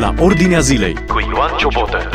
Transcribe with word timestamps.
la 0.00 0.14
Ordinea 0.18 0.60
Zilei 0.60 0.94
cu 0.94 1.20
Ioan 1.20 1.56
Ciobotă. 1.58 2.10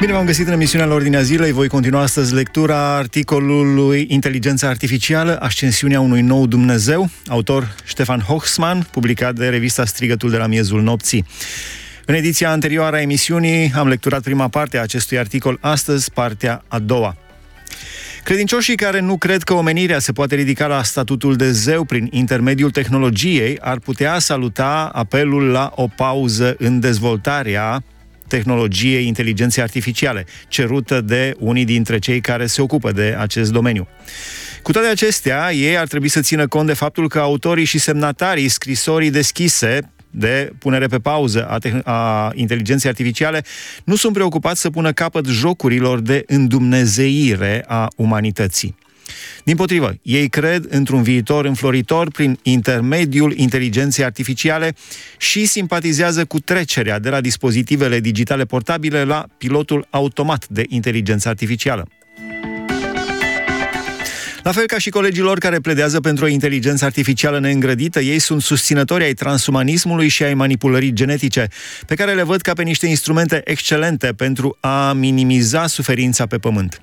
Bine 0.00 0.12
v-am 0.12 0.24
găsit 0.24 0.46
în 0.46 0.52
emisiunea 0.52 0.86
la 0.86 0.94
Ordinea 0.94 1.22
Zilei. 1.22 1.52
Voi 1.52 1.68
continua 1.68 2.00
astăzi 2.00 2.34
lectura 2.34 2.96
articolului 2.96 4.06
Inteligența 4.08 4.68
Artificială, 4.68 5.36
Ascensiunea 5.40 6.00
unui 6.00 6.20
nou 6.20 6.46
Dumnezeu, 6.46 7.08
autor 7.28 7.74
Ștefan 7.84 8.20
Hochsman, 8.20 8.86
publicat 8.90 9.34
de 9.34 9.48
revista 9.48 9.84
Strigătul 9.84 10.30
de 10.30 10.36
la 10.36 10.46
miezul 10.46 10.82
nopții. 10.82 11.24
În 12.04 12.14
ediția 12.14 12.50
anterioară 12.50 12.96
a 12.96 13.00
emisiunii 13.00 13.72
am 13.74 13.88
lecturat 13.88 14.22
prima 14.22 14.48
parte 14.48 14.78
a 14.78 14.82
acestui 14.82 15.18
articol, 15.18 15.58
astăzi 15.60 16.12
partea 16.12 16.62
a 16.68 16.78
doua. 16.78 17.16
Credincioșii 18.26 18.76
care 18.76 19.00
nu 19.00 19.16
cred 19.16 19.42
că 19.42 19.54
omenirea 19.54 19.98
se 19.98 20.12
poate 20.12 20.34
ridica 20.34 20.66
la 20.66 20.82
statutul 20.82 21.36
de 21.36 21.50
zeu 21.50 21.84
prin 21.84 22.08
intermediul 22.10 22.70
tehnologiei 22.70 23.58
ar 23.60 23.78
putea 23.78 24.18
saluta 24.18 24.90
apelul 24.92 25.50
la 25.50 25.72
o 25.74 25.86
pauză 25.96 26.54
în 26.58 26.80
dezvoltarea 26.80 27.84
tehnologiei 28.28 29.06
inteligenței 29.06 29.62
artificiale, 29.62 30.26
cerută 30.48 31.00
de 31.00 31.34
unii 31.38 31.64
dintre 31.64 31.98
cei 31.98 32.20
care 32.20 32.46
se 32.46 32.62
ocupă 32.62 32.92
de 32.92 33.16
acest 33.18 33.52
domeniu. 33.52 33.88
Cu 34.62 34.72
toate 34.72 34.88
acestea, 34.88 35.52
ei 35.52 35.78
ar 35.78 35.86
trebui 35.86 36.08
să 36.08 36.20
țină 36.20 36.46
cont 36.46 36.66
de 36.66 36.74
faptul 36.74 37.08
că 37.08 37.18
autorii 37.18 37.64
și 37.64 37.78
semnatarii 37.78 38.48
scrisorii 38.48 39.10
deschise 39.10 39.92
de 40.10 40.52
punere 40.58 40.86
pe 40.86 40.98
pauză 40.98 41.46
a, 41.48 41.58
te- 41.58 41.80
a 41.84 42.30
inteligenței 42.34 42.90
artificiale 42.90 43.44
nu 43.84 43.96
sunt 43.96 44.12
preocupați 44.12 44.60
să 44.60 44.70
pună 44.70 44.92
capăt 44.92 45.26
jocurilor 45.26 46.00
de 46.00 46.24
îndumnezeire 46.26 47.64
a 47.66 47.88
umanității. 47.96 48.74
Din 49.44 49.56
potrivă, 49.56 49.94
ei 50.02 50.28
cred 50.28 50.66
într-un 50.68 51.02
viitor 51.02 51.44
înfloritor 51.44 52.10
prin 52.10 52.38
intermediul 52.42 53.32
inteligenței 53.36 54.04
artificiale 54.04 54.74
și 55.18 55.46
simpatizează 55.46 56.24
cu 56.24 56.40
trecerea 56.40 56.98
de 56.98 57.08
la 57.08 57.20
dispozitivele 57.20 58.00
digitale 58.00 58.44
portabile 58.44 59.04
la 59.04 59.26
pilotul 59.38 59.86
automat 59.90 60.48
de 60.48 60.64
inteligență 60.68 61.28
artificială. 61.28 61.88
La 64.46 64.52
fel 64.52 64.66
ca 64.66 64.78
și 64.78 64.90
colegilor 64.90 65.38
care 65.38 65.60
pledează 65.60 66.00
pentru 66.00 66.24
o 66.24 66.28
inteligență 66.28 66.84
artificială 66.84 67.38
neîngrădită, 67.38 68.00
ei 68.00 68.18
sunt 68.18 68.42
susținători 68.42 69.04
ai 69.04 69.12
transumanismului 69.12 70.08
și 70.08 70.22
ai 70.22 70.34
manipulării 70.34 70.92
genetice, 70.92 71.48
pe 71.86 71.94
care 71.94 72.14
le 72.14 72.22
văd 72.22 72.40
ca 72.40 72.52
pe 72.52 72.62
niște 72.62 72.86
instrumente 72.86 73.40
excelente 73.44 74.06
pentru 74.06 74.56
a 74.60 74.92
minimiza 74.92 75.66
suferința 75.66 76.26
pe 76.26 76.38
pământ. 76.38 76.82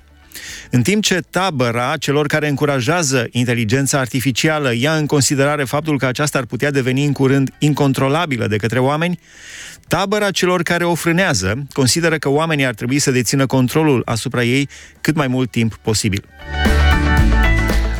În 0.70 0.82
timp 0.82 1.02
ce 1.02 1.20
tabăra 1.30 1.96
celor 1.96 2.26
care 2.26 2.48
încurajează 2.48 3.26
inteligența 3.30 3.98
artificială 3.98 4.74
ia 4.74 4.96
în 4.96 5.06
considerare 5.06 5.64
faptul 5.64 5.98
că 5.98 6.06
aceasta 6.06 6.38
ar 6.38 6.44
putea 6.44 6.70
deveni 6.70 7.04
în 7.04 7.12
curând 7.12 7.50
incontrolabilă 7.58 8.46
de 8.46 8.56
către 8.56 8.78
oameni, 8.78 9.18
tabăra 9.88 10.30
celor 10.30 10.62
care 10.62 10.84
o 10.84 10.94
frânează 10.94 11.66
consideră 11.72 12.16
că 12.16 12.28
oamenii 12.28 12.66
ar 12.66 12.74
trebui 12.74 12.98
să 12.98 13.10
dețină 13.10 13.46
controlul 13.46 14.02
asupra 14.04 14.42
ei 14.42 14.68
cât 15.00 15.14
mai 15.14 15.26
mult 15.26 15.50
timp 15.50 15.74
posibil. 15.74 16.24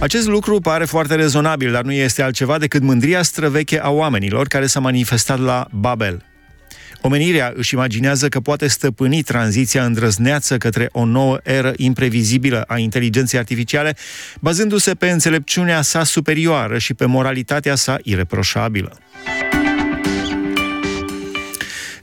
Acest 0.04 0.26
lucru 0.26 0.60
pare 0.60 0.84
foarte 0.84 1.14
rezonabil, 1.14 1.72
dar 1.72 1.82
nu 1.82 1.92
este 1.92 2.22
altceva 2.22 2.58
decât 2.58 2.82
mândria 2.82 3.22
străveche 3.22 3.80
a 3.80 3.90
oamenilor 3.90 4.46
care 4.46 4.66
s-a 4.66 4.80
manifestat 4.80 5.38
la 5.38 5.66
Babel. 5.70 6.24
Omenirea 7.00 7.52
își 7.56 7.74
imaginează 7.74 8.28
că 8.28 8.40
poate 8.40 8.66
stăpâni 8.66 9.22
tranziția 9.22 9.84
îndrăzneață 9.84 10.56
către 10.56 10.88
o 10.92 11.04
nouă 11.04 11.38
eră 11.42 11.72
imprevizibilă 11.76 12.62
a 12.66 12.78
inteligenței 12.78 13.38
artificiale, 13.38 13.96
bazându-se 14.40 14.94
pe 14.94 15.10
înțelepciunea 15.10 15.82
sa 15.82 16.04
superioară 16.04 16.78
și 16.78 16.94
pe 16.94 17.04
moralitatea 17.04 17.74
sa 17.74 17.98
ireproșabilă. 18.02 18.98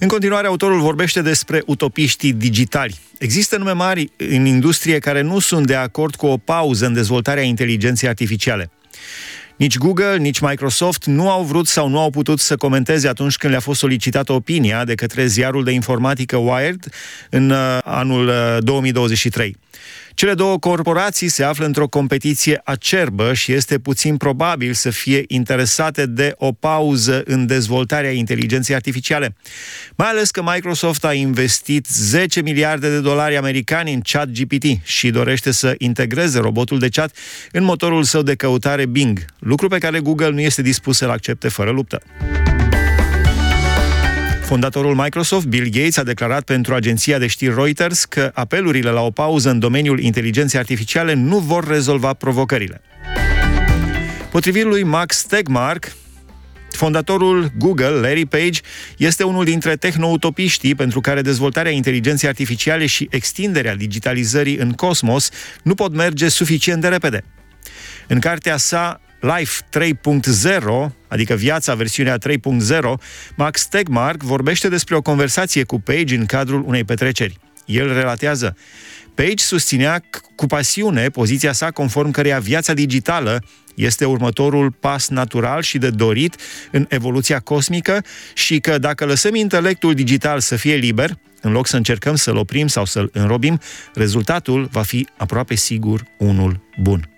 În 0.03 0.07
continuare, 0.07 0.47
autorul 0.47 0.79
vorbește 0.79 1.21
despre 1.21 1.61
utopiștii 1.65 2.33
digitali. 2.33 2.99
Există 3.17 3.57
nume 3.57 3.71
mari 3.71 4.11
în 4.17 4.45
industrie 4.45 4.99
care 4.99 5.21
nu 5.21 5.39
sunt 5.39 5.67
de 5.67 5.75
acord 5.75 6.15
cu 6.15 6.25
o 6.25 6.37
pauză 6.37 6.85
în 6.85 6.93
dezvoltarea 6.93 7.43
inteligenței 7.43 8.09
artificiale. 8.09 8.71
Nici 9.55 9.77
Google, 9.77 10.17
nici 10.17 10.39
Microsoft 10.39 11.05
nu 11.05 11.29
au 11.29 11.43
vrut 11.43 11.67
sau 11.67 11.87
nu 11.87 11.99
au 11.99 12.09
putut 12.09 12.39
să 12.39 12.55
comenteze 12.55 13.07
atunci 13.07 13.35
când 13.35 13.51
le-a 13.51 13.61
fost 13.61 13.79
solicitată 13.79 14.31
opinia 14.31 14.85
de 14.85 14.95
către 14.95 15.25
ziarul 15.25 15.63
de 15.63 15.71
informatică 15.71 16.37
Wired 16.37 16.85
în 17.29 17.49
uh, 17.49 17.77
anul 17.83 18.27
uh, 18.27 18.57
2023. 18.59 19.57
Cele 20.13 20.33
două 20.33 20.59
corporații 20.59 21.27
se 21.27 21.43
află 21.43 21.65
într-o 21.65 21.87
competiție 21.87 22.61
acerbă 22.63 23.33
și 23.33 23.51
este 23.51 23.79
puțin 23.79 24.17
probabil 24.17 24.73
să 24.73 24.89
fie 24.89 25.23
interesate 25.27 26.05
de 26.05 26.33
o 26.37 26.51
pauză 26.51 27.21
în 27.25 27.45
dezvoltarea 27.45 28.11
inteligenței 28.11 28.75
artificiale. 28.75 29.35
Mai 29.95 30.07
ales 30.07 30.31
că 30.31 30.41
Microsoft 30.53 31.05
a 31.05 31.13
investit 31.13 31.87
10 31.87 32.41
miliarde 32.41 32.89
de 32.89 32.99
dolari 32.99 33.37
americani 33.37 33.93
în 33.93 34.01
ChatGPT 34.01 34.65
și 34.83 35.09
dorește 35.09 35.51
să 35.51 35.75
integreze 35.77 36.39
robotul 36.39 36.79
de 36.79 36.89
chat 36.89 37.15
în 37.51 37.63
motorul 37.63 38.03
său 38.03 38.21
de 38.21 38.35
căutare 38.35 38.85
Bing, 38.85 39.25
lucru 39.39 39.67
pe 39.67 39.77
care 39.77 39.99
Google 39.99 40.29
nu 40.29 40.41
este 40.41 40.61
dispus 40.61 40.97
să-l 40.97 41.09
accepte 41.09 41.47
fără 41.47 41.71
luptă. 41.71 42.01
Fondatorul 44.51 44.95
Microsoft, 44.95 45.45
Bill 45.45 45.69
Gates, 45.69 45.97
a 45.97 46.03
declarat 46.03 46.43
pentru 46.43 46.73
agenția 46.73 47.17
de 47.17 47.27
știri 47.27 47.53
Reuters 47.53 48.05
că 48.05 48.31
apelurile 48.33 48.89
la 48.89 49.01
o 49.01 49.11
pauză 49.11 49.49
în 49.49 49.59
domeniul 49.59 49.99
inteligenței 49.99 50.59
artificiale 50.59 51.13
nu 51.13 51.37
vor 51.37 51.67
rezolva 51.67 52.13
provocările. 52.13 52.81
Potrivit 54.31 54.63
lui 54.63 54.83
Max 54.83 55.23
Tegmark, 55.23 55.95
Fondatorul 56.69 57.51
Google, 57.57 57.89
Larry 57.89 58.25
Page, 58.25 58.59
este 58.97 59.23
unul 59.23 59.43
dintre 59.43 59.75
tehnoutopiștii 59.75 60.75
pentru 60.75 61.01
care 61.01 61.21
dezvoltarea 61.21 61.71
inteligenței 61.71 62.29
artificiale 62.29 62.85
și 62.85 63.07
extinderea 63.11 63.75
digitalizării 63.75 64.57
în 64.57 64.71
cosmos 64.71 65.29
nu 65.63 65.75
pot 65.75 65.93
merge 65.93 66.29
suficient 66.29 66.81
de 66.81 66.87
repede. 66.87 67.23
În 68.07 68.19
cartea 68.19 68.57
sa 68.57 69.01
Life 69.21 69.61
3.0, 69.79 70.91
adică 71.07 71.33
viața 71.33 71.75
versiunea 71.75 72.17
3.0, 72.17 72.79
Max 73.35 73.65
Tegmark 73.65 74.23
vorbește 74.23 74.69
despre 74.69 74.95
o 74.95 75.01
conversație 75.01 75.63
cu 75.63 75.79
Page 75.79 76.15
în 76.15 76.25
cadrul 76.25 76.63
unei 76.65 76.83
petreceri. 76.83 77.37
El 77.65 77.93
relatează 77.93 78.55
Page 79.15 79.43
susținea 79.43 80.03
cu 80.35 80.45
pasiune 80.45 81.09
poziția 81.09 81.51
sa 81.51 81.71
conform 81.71 82.11
căreia 82.11 82.39
viața 82.39 82.73
digitală 82.73 83.43
este 83.75 84.05
următorul 84.05 84.71
pas 84.71 85.09
natural 85.09 85.61
și 85.61 85.77
de 85.77 85.89
dorit 85.89 86.35
în 86.71 86.85
evoluția 86.89 87.39
cosmică 87.39 88.03
și 88.33 88.59
că 88.59 88.77
dacă 88.77 89.05
lăsăm 89.05 89.35
intelectul 89.35 89.93
digital 89.93 90.39
să 90.39 90.55
fie 90.55 90.75
liber, 90.75 91.17
în 91.41 91.51
loc 91.51 91.67
să 91.67 91.75
încercăm 91.75 92.15
să-l 92.15 92.37
oprim 92.37 92.67
sau 92.67 92.85
să-l 92.85 93.09
înrobim, 93.13 93.59
rezultatul 93.93 94.69
va 94.71 94.81
fi 94.81 95.07
aproape 95.17 95.55
sigur 95.55 96.03
unul 96.17 96.59
bun. 96.77 97.09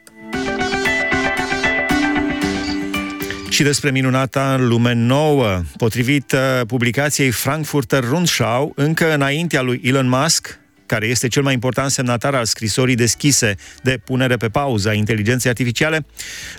Și 3.53 3.63
despre 3.63 3.91
minunata 3.91 4.57
lume 4.57 4.93
nouă. 4.93 5.61
Potrivit 5.77 6.31
uh, 6.31 6.65
publicației 6.67 7.31
Frankfurter 7.31 8.03
Rundschau, 8.03 8.73
încă 8.75 9.13
înaintea 9.13 9.61
lui 9.61 9.81
Elon 9.83 10.07
Musk, 10.07 10.59
care 10.85 11.05
este 11.05 11.27
cel 11.27 11.43
mai 11.43 11.53
important 11.53 11.91
semnatar 11.91 12.35
al 12.35 12.45
scrisorii 12.45 12.95
deschise 12.95 13.55
de 13.83 13.99
punere 14.05 14.37
pe 14.37 14.47
pauză 14.47 14.89
a 14.89 14.93
inteligenței 14.93 15.49
artificiale, 15.49 16.05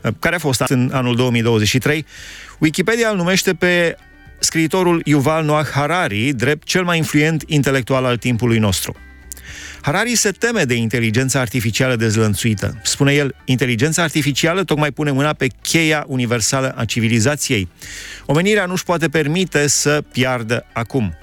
uh, 0.02 0.12
care 0.18 0.34
a 0.34 0.38
fost 0.38 0.60
în 0.60 0.90
anul 0.92 1.16
2023, 1.16 2.06
Wikipedia 2.58 3.08
îl 3.08 3.16
numește 3.16 3.54
pe 3.54 3.96
scriitorul 4.38 5.02
Yuval 5.04 5.44
Noah 5.44 5.66
Harari 5.66 6.32
drept 6.32 6.66
cel 6.66 6.84
mai 6.84 6.96
influent 6.96 7.42
intelectual 7.46 8.04
al 8.04 8.16
timpului 8.16 8.58
nostru. 8.58 8.96
Harari 9.80 10.14
se 10.14 10.30
teme 10.30 10.62
de 10.62 10.74
inteligența 10.74 11.40
artificială 11.40 11.96
dezlănțuită. 11.96 12.80
Spune 12.82 13.12
el, 13.12 13.34
inteligența 13.44 14.02
artificială 14.02 14.64
tocmai 14.64 14.90
pune 14.90 15.10
mâna 15.10 15.32
pe 15.32 15.46
cheia 15.62 16.04
universală 16.06 16.74
a 16.76 16.84
civilizației. 16.84 17.68
Omenirea 18.26 18.66
nu-și 18.66 18.84
poate 18.84 19.08
permite 19.08 19.66
să 19.66 20.02
piardă 20.12 20.66
acum. 20.72 21.14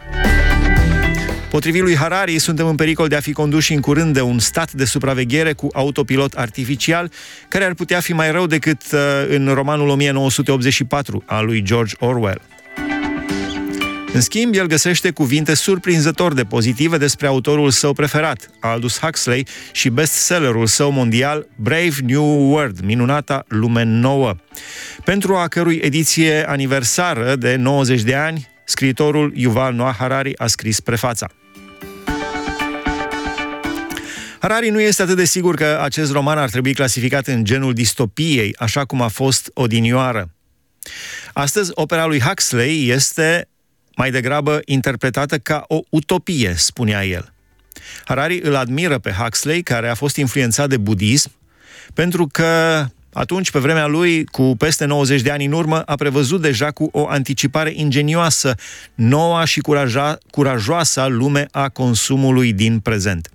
Potrivit 1.51 1.81
lui 1.81 1.95
Harari, 1.95 2.39
suntem 2.39 2.67
în 2.67 2.75
pericol 2.75 3.07
de 3.07 3.15
a 3.15 3.19
fi 3.19 3.33
conduși 3.33 3.73
în 3.73 3.79
curând 3.81 4.13
de 4.13 4.21
un 4.21 4.39
stat 4.39 4.71
de 4.71 4.85
supraveghere 4.85 5.53
cu 5.53 5.69
autopilot 5.73 6.33
artificial, 6.33 7.11
care 7.47 7.63
ar 7.63 7.73
putea 7.73 7.99
fi 7.99 8.13
mai 8.13 8.31
rău 8.31 8.45
decât 8.45 8.81
uh, 8.91 8.99
în 9.29 9.47
romanul 9.53 9.89
1984 9.89 11.23
al 11.25 11.45
lui 11.45 11.61
George 11.61 11.95
Orwell. 11.99 12.41
În 14.13 14.21
schimb, 14.21 14.53
el 14.53 14.65
găsește 14.65 15.11
cuvinte 15.11 15.53
surprinzător 15.53 16.33
de 16.33 16.43
pozitive 16.43 16.97
despre 16.97 17.27
autorul 17.27 17.69
său 17.69 17.93
preferat, 17.93 18.49
Aldous 18.59 18.99
Huxley, 18.99 19.47
și 19.71 19.89
bestsellerul 19.89 20.65
său 20.65 20.91
mondial 20.91 21.47
Brave 21.55 21.93
New 22.05 22.51
World, 22.51 22.79
minunata 22.79 23.45
lume 23.47 23.83
nouă, 23.83 24.35
pentru 25.03 25.35
a 25.35 25.47
cărui 25.47 25.79
ediție 25.83 26.49
aniversară 26.49 27.35
de 27.35 27.55
90 27.55 28.01
de 28.01 28.15
ani, 28.15 28.47
scriitorul 28.65 29.31
Yuval 29.35 29.73
Noah 29.73 29.95
Harari 29.95 30.37
a 30.37 30.47
scris 30.47 30.79
prefața. 30.79 31.29
Harari 34.39 34.69
nu 34.69 34.81
este 34.81 35.01
atât 35.01 35.15
de 35.15 35.25
sigur 35.25 35.55
că 35.55 35.79
acest 35.81 36.11
roman 36.11 36.37
ar 36.37 36.49
trebui 36.49 36.73
clasificat 36.73 37.27
în 37.27 37.43
genul 37.43 37.73
distopiei, 37.73 38.55
așa 38.57 38.85
cum 38.85 39.01
a 39.01 39.07
fost 39.07 39.51
odinioară. 39.53 40.29
Astăzi, 41.33 41.71
opera 41.73 42.05
lui 42.05 42.19
Huxley 42.19 42.89
este 42.89 43.50
mai 44.01 44.11
degrabă 44.11 44.59
interpretată 44.65 45.37
ca 45.37 45.63
o 45.67 45.79
utopie, 45.89 46.53
spunea 46.57 47.05
el. 47.05 47.33
Harari 48.05 48.39
îl 48.39 48.55
admiră 48.55 48.99
pe 48.99 49.11
Huxley, 49.11 49.61
care 49.61 49.89
a 49.89 49.95
fost 49.95 50.15
influențat 50.15 50.69
de 50.69 50.77
budism, 50.77 51.31
pentru 51.93 52.27
că 52.31 52.85
atunci, 53.13 53.51
pe 53.51 53.59
vremea 53.59 53.85
lui, 53.87 54.25
cu 54.25 54.55
peste 54.57 54.85
90 54.85 55.21
de 55.21 55.31
ani 55.31 55.45
în 55.45 55.51
urmă, 55.51 55.81
a 55.81 55.95
prevăzut 55.95 56.41
deja 56.41 56.71
cu 56.71 56.89
o 56.91 57.07
anticipare 57.07 57.71
ingenioasă 57.75 58.55
noua 58.93 59.45
și 59.45 59.59
curaja, 59.59 60.17
curajoasa 60.29 61.07
lume 61.07 61.47
a 61.51 61.69
consumului 61.69 62.53
din 62.53 62.79
prezent. 62.79 63.29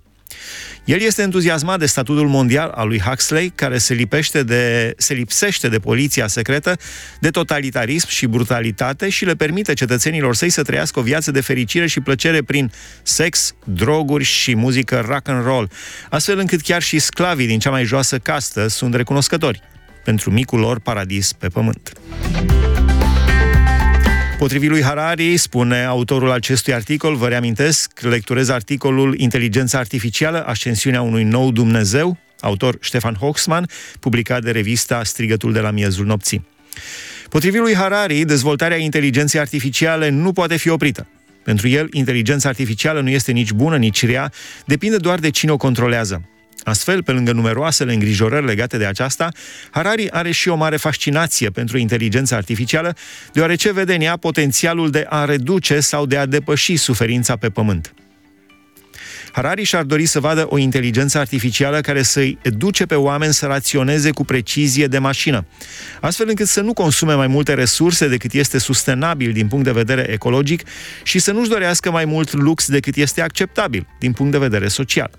El 0.85 1.01
este 1.01 1.23
entuziasmat 1.23 1.79
de 1.79 1.87
statutul 1.87 2.29
mondial 2.29 2.71
al 2.75 2.89
lui 2.89 3.01
Huxley, 3.01 3.53
care 3.55 3.79
se, 3.79 3.95
lipește 3.95 4.43
de, 4.43 4.95
se 4.97 5.15
lipsește 5.15 5.69
de 5.69 5.79
poliția 5.79 6.27
secretă, 6.27 6.77
de 7.21 7.31
totalitarism 7.31 8.09
și 8.09 8.27
brutalitate 8.27 9.09
și 9.09 9.25
le 9.25 9.35
permite 9.35 9.75
cetățenilor 9.75 10.35
săi 10.35 10.51
să 10.51 10.63
trăiască 10.63 10.99
o 10.99 11.03
viață 11.03 11.31
de 11.31 11.41
fericire 11.41 11.87
și 11.87 12.01
plăcere 12.01 12.43
prin 12.43 12.73
sex, 13.03 13.55
droguri 13.65 14.25
și 14.25 14.55
muzică 14.55 15.05
rock 15.09 15.29
and 15.29 15.45
roll, 15.45 15.71
astfel 16.11 16.39
încât 16.39 16.61
chiar 16.61 16.83
și 16.83 16.99
sclavii 16.99 17.47
din 17.47 17.59
cea 17.59 17.71
mai 17.71 17.85
joasă 17.85 18.19
castă 18.19 18.69
sunt 18.69 18.95
recunoscători 18.95 19.63
pentru 20.05 20.31
micul 20.31 20.59
lor 20.59 20.81
paradis 20.81 21.33
pe 21.33 21.49
pământ. 21.49 21.93
Potrivit 24.39 24.69
lui 24.69 24.83
Harari, 24.83 25.37
spune 25.37 25.85
autorul 25.85 26.31
acestui 26.31 26.75
articol, 26.75 27.15
vă 27.15 27.29
reamintesc, 27.29 28.01
lecturez 28.01 28.49
articolul 28.49 29.19
Inteligența 29.19 29.79
artificială, 29.79 30.45
ascensiunea 30.47 31.03
unui 31.03 31.25
nou 31.25 31.53
Dumnezeu, 31.53 32.19
autor 32.41 32.77
Ștefan 32.81 33.15
Hoxman, 33.15 33.69
publicat 34.01 34.43
de 34.43 34.51
revista 34.51 35.05
Strigătul 35.05 35.53
de 35.53 35.61
la 35.61 35.71
miezul 35.71 36.07
nopții. 36.07 36.47
Potrivit 37.29 37.61
lui 37.61 37.75
Harari, 37.75 38.25
dezvoltarea 38.25 38.77
inteligenței 38.77 39.41
artificiale 39.41 40.09
nu 40.09 40.33
poate 40.33 40.57
fi 40.57 40.69
oprită. 40.69 41.07
Pentru 41.45 41.69
el, 41.69 41.89
inteligența 41.93 42.49
artificială 42.49 43.01
nu 43.01 43.09
este 43.09 43.33
nici 43.33 43.53
bună, 43.53 43.77
nici 43.77 44.07
rea, 44.07 44.33
depinde 44.67 44.97
doar 44.97 45.19
de 45.19 45.31
cine 45.31 45.53
o 45.53 45.57
controlează. 45.57 46.29
Astfel, 46.67 47.03
pe 47.03 47.13
lângă 47.13 47.33
numeroasele 47.33 47.93
îngrijorări 47.93 48.47
legate 48.47 48.77
de 48.77 48.87
aceasta, 48.87 49.29
Harari 49.71 50.11
are 50.11 50.31
și 50.31 50.49
o 50.49 50.55
mare 50.55 50.77
fascinație 50.77 51.51
pentru 51.51 51.79
inteligența 51.79 52.37
artificială, 52.37 52.97
deoarece 53.33 53.73
vede 53.73 53.95
în 53.95 54.01
ea 54.01 54.17
potențialul 54.17 54.91
de 54.91 55.07
a 55.09 55.25
reduce 55.25 55.81
sau 55.81 56.07
de 56.07 56.17
a 56.17 56.27
depăși 56.27 56.77
suferința 56.77 57.37
pe 57.37 57.49
pământ. 57.49 57.95
Harari 59.33 59.63
și-ar 59.63 59.83
dori 59.83 60.07
să 60.07 60.21
vadă 60.21 60.47
o 60.49 60.59
inteligență 60.59 61.19
artificială 61.19 61.81
care 61.81 62.03
să-i 62.03 62.39
educe 62.43 62.87
pe 62.87 62.95
oameni 62.95 63.35
să 63.35 63.47
raționeze 63.47 64.11
cu 64.11 64.25
precizie 64.25 64.87
de 64.87 64.99
mașină, 64.99 65.47
astfel 66.01 66.29
încât 66.29 66.47
să 66.47 66.61
nu 66.61 66.73
consume 66.73 67.15
mai 67.15 67.27
multe 67.27 67.55
resurse 67.55 68.09
decât 68.09 68.33
este 68.33 68.59
sustenabil 68.59 69.33
din 69.33 69.49
punct 69.49 69.65
de 69.65 69.73
vedere 69.73 70.11
ecologic 70.11 70.63
și 71.03 71.19
să 71.19 71.33
nu-și 71.33 71.49
dorească 71.49 71.91
mai 71.91 72.05
mult 72.05 72.33
lux 72.33 72.69
decât 72.69 72.97
este 72.97 73.23
acceptabil 73.23 73.87
din 73.99 74.13
punct 74.13 74.33
de 74.33 74.39
vedere 74.39 74.69
social. 74.69 75.11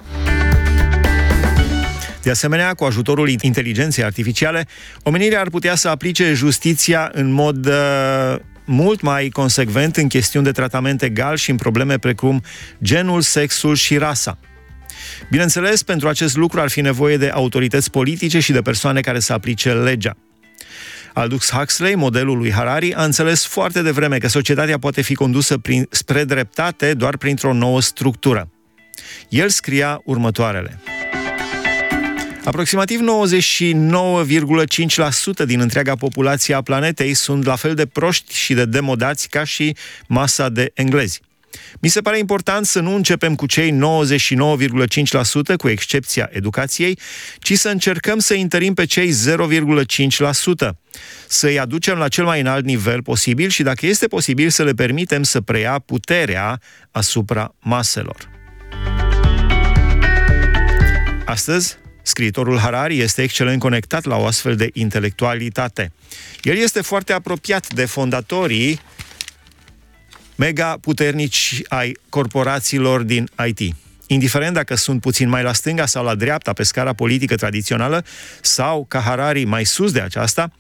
De 2.27 2.33
asemenea, 2.33 2.73
cu 2.73 2.83
ajutorul 2.83 3.29
inteligenței 3.41 4.03
artificiale, 4.03 4.67
omenirea 5.03 5.39
ar 5.39 5.49
putea 5.49 5.75
să 5.75 5.89
aplice 5.89 6.33
justiția 6.33 7.09
în 7.13 7.31
mod 7.31 7.65
uh, 7.65 8.35
mult 8.65 9.01
mai 9.01 9.29
consecvent 9.29 9.97
în 9.97 10.07
chestiuni 10.07 10.45
de 10.45 10.51
tratament 10.51 11.01
egal 11.01 11.35
și 11.35 11.49
în 11.49 11.55
probleme 11.55 11.97
precum 11.97 12.41
genul, 12.83 13.21
sexul 13.21 13.75
și 13.75 13.97
rasa. 13.97 14.37
Bineînțeles, 15.29 15.83
pentru 15.83 16.07
acest 16.07 16.35
lucru 16.35 16.59
ar 16.59 16.69
fi 16.69 16.81
nevoie 16.81 17.17
de 17.17 17.29
autorități 17.29 17.91
politice 17.91 18.39
și 18.39 18.51
de 18.51 18.61
persoane 18.61 19.01
care 19.01 19.19
să 19.19 19.33
aplice 19.33 19.73
legea. 19.73 20.17
Aldous 21.13 21.51
Huxley, 21.51 21.95
modelul 21.95 22.37
lui 22.37 22.51
Harari, 22.51 22.93
a 22.93 23.03
înțeles 23.03 23.45
foarte 23.45 23.81
devreme 23.81 24.17
că 24.17 24.27
societatea 24.27 24.79
poate 24.79 25.01
fi 25.01 25.13
condusă 25.15 25.57
prin, 25.57 25.87
spre 25.89 26.23
dreptate 26.23 26.93
doar 26.93 27.17
printr-o 27.17 27.53
nouă 27.53 27.81
structură. 27.81 28.49
El 29.29 29.49
scria 29.49 30.01
următoarele. 30.05 30.79
Aproximativ 32.47 32.99
99,5% 32.99 35.45
din 35.45 35.59
întreaga 35.59 35.95
populație 35.95 36.53
a 36.53 36.61
planetei 36.61 37.13
sunt 37.13 37.45
la 37.45 37.55
fel 37.55 37.73
de 37.73 37.85
proști 37.85 38.35
și 38.35 38.53
de 38.53 38.65
demodați 38.65 39.29
ca 39.29 39.43
și 39.43 39.75
masa 40.07 40.49
de 40.49 40.71
englezi. 40.73 41.21
Mi 41.81 41.89
se 41.89 42.01
pare 42.01 42.17
important 42.17 42.65
să 42.65 42.79
nu 42.79 42.95
începem 42.95 43.35
cu 43.35 43.45
cei 43.45 43.71
99,5%, 43.71 43.77
cu 45.57 45.67
excepția 45.67 46.29
educației, 46.31 46.99
ci 47.39 47.53
să 47.53 47.69
încercăm 47.69 48.19
să 48.19 48.33
întărim 48.33 48.73
pe 48.73 48.85
cei 48.85 49.11
0,5%, 49.11 49.15
să-i 51.27 51.59
aducem 51.59 51.97
la 51.97 52.07
cel 52.07 52.23
mai 52.23 52.39
înalt 52.39 52.65
nivel 52.65 53.01
posibil 53.01 53.49
și, 53.49 53.63
dacă 53.63 53.85
este 53.85 54.07
posibil, 54.07 54.49
să 54.49 54.63
le 54.63 54.73
permitem 54.73 55.23
să 55.23 55.41
preia 55.41 55.79
puterea 55.79 56.61
asupra 56.91 57.55
maselor. 57.59 58.29
Astăzi, 61.25 61.77
Scriitorul 62.07 62.57
Harari 62.57 62.99
este 62.99 63.21
excelent 63.21 63.59
conectat 63.59 64.05
la 64.05 64.17
o 64.17 64.25
astfel 64.25 64.55
de 64.55 64.69
intelectualitate. 64.73 65.91
El 66.41 66.57
este 66.57 66.81
foarte 66.81 67.13
apropiat 67.13 67.73
de 67.73 67.85
fondatorii 67.85 68.81
mega 70.35 70.77
puternici 70.81 71.61
ai 71.67 71.97
corporațiilor 72.09 73.01
din 73.01 73.29
IT. 73.47 73.75
Indiferent 74.07 74.53
dacă 74.53 74.75
sunt 74.75 75.01
puțin 75.01 75.29
mai 75.29 75.43
la 75.43 75.53
stânga 75.53 75.85
sau 75.85 76.03
la 76.03 76.15
dreapta 76.15 76.53
pe 76.53 76.63
scara 76.63 76.93
politică 76.93 77.35
tradițională 77.35 78.05
sau, 78.41 78.85
ca 78.87 78.99
Harari, 78.99 79.43
mai 79.43 79.65
sus 79.65 79.91
de 79.91 80.01
aceasta, 80.01 80.51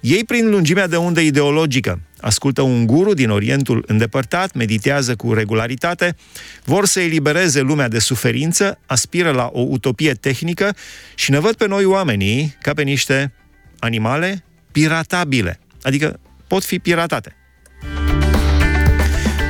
ei, 0.00 0.24
prin 0.24 0.50
lungimea 0.50 0.86
de 0.86 0.96
undă 0.96 1.20
ideologică, 1.20 2.00
ascultă 2.20 2.62
un 2.62 2.86
guru 2.86 3.14
din 3.14 3.30
Orientul 3.30 3.84
îndepărtat, 3.86 4.54
meditează 4.54 5.16
cu 5.16 5.32
regularitate, 5.32 6.16
vor 6.64 6.86
să 6.86 7.00
elibereze 7.00 7.60
lumea 7.60 7.88
de 7.88 7.98
suferință, 7.98 8.78
aspiră 8.86 9.30
la 9.30 9.50
o 9.52 9.60
utopie 9.60 10.12
tehnică 10.12 10.74
și 11.14 11.30
ne 11.30 11.38
văd 11.38 11.54
pe 11.54 11.66
noi 11.66 11.84
oamenii 11.84 12.56
ca 12.62 12.72
pe 12.72 12.82
niște 12.82 13.32
animale 13.78 14.44
piratabile, 14.72 15.60
adică 15.82 16.20
pot 16.46 16.64
fi 16.64 16.78
piratate. 16.78 17.34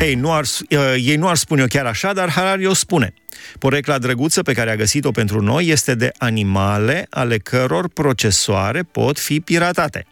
Ei 0.01 0.15
nu, 0.15 0.33
ar, 0.33 0.45
uh, 0.71 0.95
ei 0.97 1.17
nu 1.17 1.29
ar 1.29 1.37
spune-o 1.37 1.67
chiar 1.67 1.87
așa, 1.87 2.13
dar 2.13 2.31
Harari 2.31 2.67
o 2.67 2.75
spune. 2.75 3.15
Porecla 3.59 3.99
drăguță 3.99 4.43
pe 4.43 4.53
care 4.53 4.71
a 4.71 4.77
găsit-o 4.77 5.11
pentru 5.11 5.41
noi 5.41 5.67
este 5.67 5.95
de 5.95 6.11
animale 6.19 7.07
ale 7.11 7.39
căror 7.39 7.89
procesoare 7.89 8.83
pot 8.83 9.19
fi 9.19 9.41
piratate. 9.41 10.07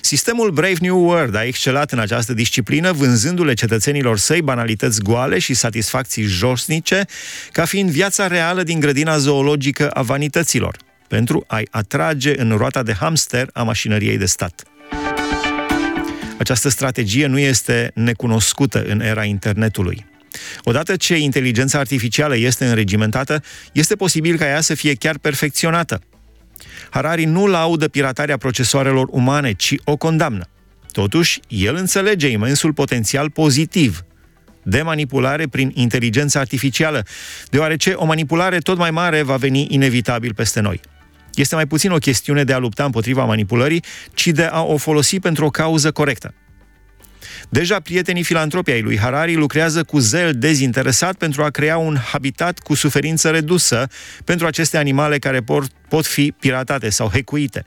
Sistemul 0.00 0.50
Brave 0.50 0.76
New 0.80 1.04
World 1.04 1.34
a 1.34 1.44
excelat 1.44 1.92
în 1.92 1.98
această 1.98 2.34
disciplină, 2.34 2.92
vânzându-le 2.92 3.54
cetățenilor 3.54 4.18
săi 4.18 4.42
banalități 4.42 5.00
goale 5.00 5.38
și 5.38 5.54
satisfacții 5.54 6.22
josnice, 6.22 7.04
ca 7.52 7.64
fiind 7.64 7.90
viața 7.90 8.26
reală 8.26 8.62
din 8.62 8.80
grădina 8.80 9.18
zoologică 9.18 9.90
a 9.90 10.02
vanităților, 10.02 10.76
pentru 11.08 11.44
a-i 11.46 11.66
atrage 11.70 12.40
în 12.40 12.56
roata 12.56 12.82
de 12.82 12.92
hamster 12.92 13.48
a 13.52 13.62
mașinăriei 13.62 14.18
de 14.18 14.26
stat. 14.26 14.62
Această 16.38 16.68
strategie 16.68 17.26
nu 17.26 17.38
este 17.38 17.90
necunoscută 17.94 18.84
în 18.86 19.00
era 19.00 19.24
internetului. 19.24 20.06
Odată 20.62 20.96
ce 20.96 21.16
inteligența 21.16 21.78
artificială 21.78 22.36
este 22.36 22.66
înregimentată, 22.66 23.42
este 23.72 23.94
posibil 23.94 24.36
ca 24.36 24.46
ea 24.46 24.60
să 24.60 24.74
fie 24.74 24.94
chiar 24.94 25.18
perfecționată. 25.18 26.00
Harari 26.90 27.24
nu 27.24 27.46
laudă 27.46 27.88
piratarea 27.88 28.36
procesoarelor 28.36 29.06
umane, 29.10 29.52
ci 29.52 29.74
o 29.84 29.96
condamnă. 29.96 30.48
Totuși, 30.92 31.40
el 31.48 31.74
înțelege 31.74 32.28
imensul 32.28 32.72
potențial 32.72 33.30
pozitiv 33.30 34.02
de 34.62 34.82
manipulare 34.82 35.46
prin 35.46 35.70
inteligența 35.74 36.40
artificială, 36.40 37.04
deoarece 37.50 37.92
o 37.92 38.04
manipulare 38.04 38.58
tot 38.58 38.78
mai 38.78 38.90
mare 38.90 39.22
va 39.22 39.36
veni 39.36 39.66
inevitabil 39.70 40.34
peste 40.34 40.60
noi. 40.60 40.80
Este 41.34 41.54
mai 41.54 41.66
puțin 41.66 41.90
o 41.90 41.96
chestiune 41.96 42.44
de 42.44 42.52
a 42.52 42.58
lupta 42.58 42.84
împotriva 42.84 43.24
manipulării, 43.24 43.84
ci 44.14 44.26
de 44.26 44.44
a 44.44 44.62
o 44.62 44.76
folosi 44.76 45.20
pentru 45.20 45.44
o 45.44 45.50
cauză 45.50 45.90
corectă. 45.90 46.34
Deja 47.48 47.80
prietenii 47.80 48.22
filantropii 48.22 48.72
ai 48.72 48.82
lui 48.82 48.98
Harari 48.98 49.34
lucrează 49.34 49.82
cu 49.82 49.98
zel 49.98 50.32
dezinteresat 50.34 51.14
pentru 51.14 51.42
a 51.42 51.50
crea 51.50 51.76
un 51.76 51.96
habitat 51.96 52.58
cu 52.58 52.74
suferință 52.74 53.30
redusă 53.30 53.88
pentru 54.24 54.46
aceste 54.46 54.76
animale 54.76 55.18
care 55.18 55.40
pot, 55.40 55.64
pot 55.88 56.06
fi 56.06 56.34
piratate 56.40 56.88
sau 56.88 57.08
hecuite 57.08 57.66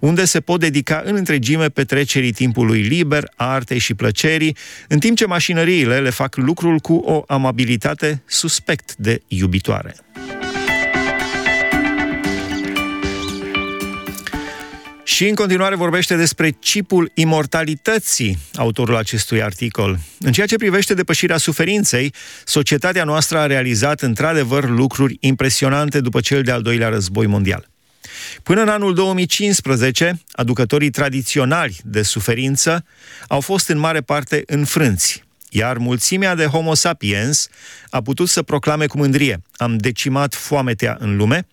unde 0.00 0.24
se 0.24 0.40
pot 0.40 0.60
dedica 0.60 1.02
în 1.04 1.14
întregime 1.14 1.68
petrecerii 1.68 2.32
timpului 2.32 2.80
liber, 2.80 3.30
artei 3.36 3.78
și 3.78 3.94
plăcerii, 3.94 4.56
în 4.88 4.98
timp 4.98 5.16
ce 5.16 5.26
mașinăriile 5.26 6.00
le 6.00 6.10
fac 6.10 6.36
lucrul 6.36 6.78
cu 6.78 6.94
o 6.94 7.24
amabilitate 7.26 8.22
suspect 8.26 8.94
de 8.96 9.22
iubitoare. 9.28 10.03
Și 15.04 15.28
în 15.28 15.34
continuare 15.34 15.74
vorbește 15.74 16.16
despre 16.16 16.50
chipul 16.50 17.10
imortalității, 17.14 18.38
autorul 18.54 18.96
acestui 18.96 19.42
articol. 19.42 19.98
În 20.18 20.32
ceea 20.32 20.46
ce 20.46 20.56
privește 20.56 20.94
depășirea 20.94 21.36
suferinței, 21.36 22.14
societatea 22.44 23.04
noastră 23.04 23.38
a 23.38 23.46
realizat 23.46 24.00
într-adevăr 24.00 24.68
lucruri 24.68 25.16
impresionante 25.20 26.00
după 26.00 26.20
cel 26.20 26.42
de-al 26.42 26.62
doilea 26.62 26.88
război 26.88 27.26
mondial. 27.26 27.68
Până 28.42 28.62
în 28.62 28.68
anul 28.68 28.94
2015, 28.94 30.20
aducătorii 30.32 30.90
tradiționali 30.90 31.76
de 31.84 32.02
suferință 32.02 32.84
au 33.28 33.40
fost 33.40 33.68
în 33.68 33.78
mare 33.78 34.00
parte 34.00 34.42
înfrânți, 34.46 35.24
iar 35.50 35.76
mulțimea 35.76 36.34
de 36.34 36.44
Homo 36.44 36.74
sapiens 36.74 37.48
a 37.90 38.02
putut 38.02 38.28
să 38.28 38.42
proclame 38.42 38.86
cu 38.86 38.98
mândrie 38.98 39.42
am 39.56 39.76
decimat 39.76 40.34
foametea 40.34 40.96
în 41.00 41.16
lume, 41.16 41.46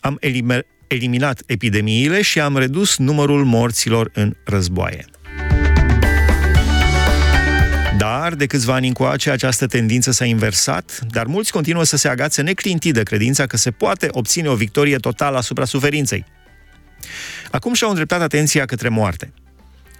am 0.00 0.16
eliminat 0.88 1.42
epidemiile 1.46 2.22
și 2.22 2.40
am 2.40 2.56
redus 2.56 2.96
numărul 2.96 3.44
morților 3.44 4.10
în 4.12 4.36
războaie. 4.44 5.04
Dar, 7.96 8.34
de 8.34 8.46
câțiva 8.46 8.74
ani 8.74 8.86
încoace, 8.86 9.30
această 9.30 9.66
tendință 9.66 10.10
s-a 10.10 10.24
inversat, 10.24 11.00
dar 11.10 11.26
mulți 11.26 11.52
continuă 11.52 11.82
să 11.82 11.96
se 11.96 12.08
agațe 12.08 12.42
neclintit 12.42 12.94
de 12.94 13.02
credința 13.02 13.46
că 13.46 13.56
se 13.56 13.70
poate 13.70 14.08
obține 14.10 14.48
o 14.48 14.54
victorie 14.54 14.96
totală 14.96 15.36
asupra 15.36 15.64
suferinței. 15.64 16.24
Acum 17.50 17.74
și-au 17.74 17.90
îndreptat 17.90 18.20
atenția 18.20 18.64
către 18.64 18.88
moarte. 18.88 19.32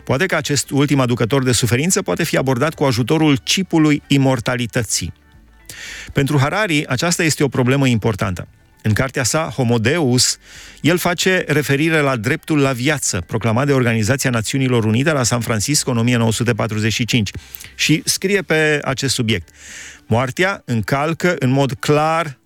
Poate 0.04 0.26
că 0.26 0.36
acest 0.36 0.70
ultim 0.70 1.00
aducător 1.00 1.42
de 1.42 1.52
suferință 1.52 2.02
poate 2.02 2.24
fi 2.24 2.36
abordat 2.36 2.74
cu 2.74 2.84
ajutorul 2.84 3.38
chipului 3.38 4.02
imortalității. 4.06 5.12
Pentru 6.12 6.38
Harari, 6.38 6.86
aceasta 6.86 7.22
este 7.22 7.44
o 7.44 7.48
problemă 7.48 7.86
importantă. 7.86 8.48
În 8.86 8.92
cartea 8.92 9.22
sa, 9.22 9.52
Homo 9.54 9.78
Deus, 9.78 10.38
el 10.80 10.98
face 10.98 11.44
referire 11.46 12.00
la 12.00 12.16
dreptul 12.16 12.58
la 12.58 12.72
viață, 12.72 13.20
proclamat 13.26 13.66
de 13.66 13.72
Organizația 13.72 14.30
Națiunilor 14.30 14.84
Unite 14.84 15.12
la 15.12 15.22
San 15.22 15.40
Francisco 15.40 15.90
în 15.90 15.96
1945 15.96 17.30
și 17.74 18.02
scrie 18.04 18.42
pe 18.42 18.80
acest 18.84 19.14
subiect. 19.14 19.48
Moartea 20.06 20.62
încalcă 20.64 21.36
în 21.38 21.50
mod 21.50 21.72
clar 21.72 22.38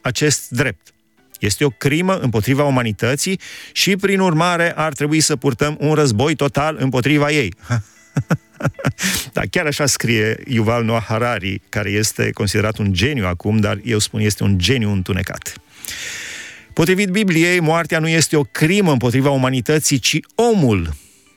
acest 0.00 0.48
drept. 0.48 0.94
Este 1.38 1.64
o 1.64 1.68
crimă 1.68 2.18
împotriva 2.18 2.64
umanității 2.64 3.40
și, 3.72 3.96
prin 3.96 4.20
urmare, 4.20 4.72
ar 4.76 4.92
trebui 4.92 5.20
să 5.20 5.36
purtăm 5.36 5.76
un 5.80 5.94
război 5.94 6.34
total 6.34 6.76
împotriva 6.80 7.30
ei. 7.30 7.54
da, 9.32 9.42
chiar 9.50 9.66
așa 9.66 9.86
scrie 9.86 10.42
Yuval 10.46 10.84
Noah 10.84 11.04
Harari, 11.08 11.60
care 11.68 11.90
este 11.90 12.30
considerat 12.30 12.78
un 12.78 12.92
geniu 12.92 13.26
acum, 13.26 13.60
dar 13.60 13.80
eu 13.84 13.98
spun 13.98 14.20
este 14.20 14.42
un 14.42 14.58
geniu 14.58 14.90
întunecat. 14.90 15.52
Potrivit 16.72 17.08
Bibliei, 17.08 17.60
moartea 17.60 17.98
nu 17.98 18.08
este 18.08 18.36
o 18.36 18.42
crimă 18.42 18.92
împotriva 18.92 19.30
umanității, 19.30 19.98
ci 19.98 20.18
omul 20.34 20.92